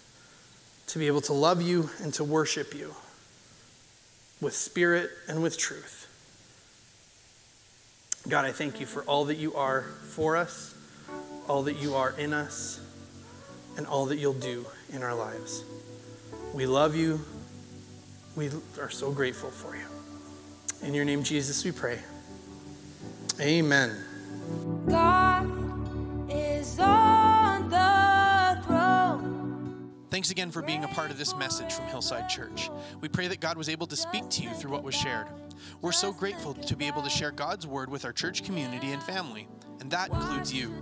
to 0.87 0.99
be 0.99 1.07
able 1.07 1.21
to 1.21 1.33
love 1.33 1.61
you 1.61 1.89
and 2.01 2.13
to 2.15 2.23
worship 2.23 2.73
you 2.73 2.95
with 4.41 4.55
spirit 4.55 5.09
and 5.27 5.41
with 5.41 5.57
truth. 5.57 6.07
God, 8.27 8.45
I 8.45 8.51
thank 8.51 8.79
you 8.79 8.85
for 8.85 9.03
all 9.03 9.25
that 9.25 9.37
you 9.37 9.55
are 9.55 9.83
for 10.03 10.35
us 10.35 10.75
all 11.49 11.63
that 11.63 11.77
you 11.77 11.95
are 11.95 12.11
in 12.11 12.31
us, 12.31 12.79
and 13.75 13.87
all 13.87 14.05
that 14.05 14.17
you'll 14.17 14.33
do 14.33 14.65
in 14.93 15.01
our 15.01 15.15
lives. 15.15 15.63
We 16.53 16.67
love 16.67 16.95
you. 16.95 17.19
We 18.35 18.49
are 18.79 18.89
so 18.89 19.11
grateful 19.11 19.49
for 19.49 19.75
you. 19.75 19.85
In 20.83 20.93
your 20.93 21.05
name, 21.05 21.23
Jesus, 21.23 21.65
we 21.65 21.71
pray. 21.71 21.99
Amen. 23.41 23.97
God 24.87 25.28
Thanks 30.19 30.31
again 30.31 30.51
for 30.51 30.61
being 30.61 30.83
a 30.83 30.87
part 30.89 31.11
of 31.11 31.17
this 31.17 31.33
message 31.37 31.71
from 31.71 31.85
Hillside 31.85 32.27
Church. 32.27 32.69
We 32.99 33.07
pray 33.07 33.29
that 33.29 33.39
God 33.39 33.55
was 33.55 33.69
able 33.69 33.87
to 33.87 33.95
speak 33.95 34.27
to 34.31 34.43
you 34.43 34.49
through 34.49 34.71
what 34.71 34.83
was 34.83 34.93
shared. 34.93 35.27
We're 35.79 35.93
so 35.93 36.11
grateful 36.11 36.53
to 36.55 36.75
be 36.75 36.87
able 36.87 37.01
to 37.03 37.09
share 37.09 37.31
God's 37.31 37.65
word 37.65 37.89
with 37.89 38.03
our 38.03 38.11
church 38.11 38.43
community 38.43 38.91
and 38.91 39.01
family 39.01 39.47
and 39.79 39.89
that 39.91 40.09
includes 40.11 40.53
you. 40.53 40.73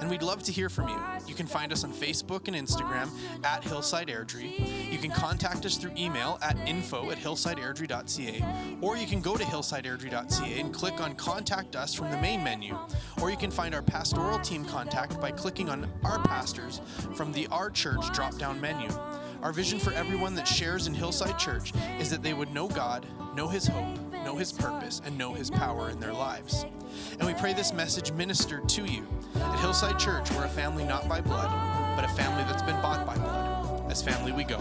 And 0.00 0.10
we'd 0.10 0.22
love 0.22 0.42
to 0.44 0.52
hear 0.52 0.68
from 0.68 0.88
you. 0.88 1.00
You 1.26 1.34
can 1.34 1.46
find 1.46 1.72
us 1.72 1.84
on 1.84 1.92
Facebook 1.92 2.48
and 2.48 2.56
Instagram 2.56 3.10
at 3.44 3.64
Hillside 3.64 4.08
Airdrie. 4.08 4.92
You 4.92 4.98
can 4.98 5.10
contact 5.10 5.66
us 5.66 5.76
through 5.76 5.92
email 5.96 6.38
at 6.42 6.56
info 6.66 7.10
at 7.10 7.18
hillsideairdrie.ca, 7.18 8.44
or 8.80 8.96
you 8.96 9.06
can 9.06 9.20
go 9.20 9.36
to 9.36 9.44
hillsideairdrie.ca 9.44 10.60
and 10.60 10.72
click 10.72 11.00
on 11.00 11.14
Contact 11.14 11.76
Us 11.76 11.94
from 11.94 12.10
the 12.10 12.18
main 12.18 12.42
menu. 12.44 12.76
Or 13.20 13.30
you 13.30 13.36
can 13.36 13.50
find 13.50 13.74
our 13.74 13.82
pastoral 13.82 14.38
team 14.38 14.64
contact 14.64 15.20
by 15.20 15.30
clicking 15.30 15.68
on 15.68 15.90
Our 16.04 16.22
Pastors 16.24 16.80
from 17.14 17.32
the 17.32 17.46
Our 17.48 17.70
Church 17.70 18.12
drop 18.12 18.36
down 18.38 18.60
menu. 18.60 18.88
Our 19.42 19.52
vision 19.52 19.78
for 19.78 19.92
everyone 19.92 20.34
that 20.36 20.48
shares 20.48 20.86
in 20.86 20.94
Hillside 20.94 21.38
Church 21.38 21.72
is 21.98 22.10
that 22.10 22.22
they 22.22 22.32
would 22.32 22.52
know 22.54 22.68
God, 22.68 23.06
know 23.36 23.48
His 23.48 23.66
hope, 23.66 23.98
know 24.24 24.36
His 24.36 24.52
purpose, 24.52 25.02
and 25.04 25.16
know 25.16 25.34
His 25.34 25.50
power 25.50 25.90
in 25.90 26.00
their 26.00 26.12
lives. 26.12 26.64
And 27.18 27.26
we 27.28 27.34
pray 27.34 27.52
this 27.52 27.72
message 27.72 28.12
ministered 28.12 28.68
to 28.70 28.84
you. 28.84 29.06
At 29.36 29.60
Hillside 29.60 29.98
Church, 29.98 30.30
we're 30.32 30.44
a 30.44 30.48
family 30.48 30.84
not 30.84 31.08
by 31.08 31.20
blood, 31.20 31.50
but 31.96 32.04
a 32.04 32.08
family 32.14 32.44
that's 32.44 32.62
been 32.62 32.80
bought 32.80 33.06
by 33.06 33.16
blood. 33.16 33.90
As 33.90 34.02
family, 34.02 34.32
we 34.32 34.44
go. 34.44 34.58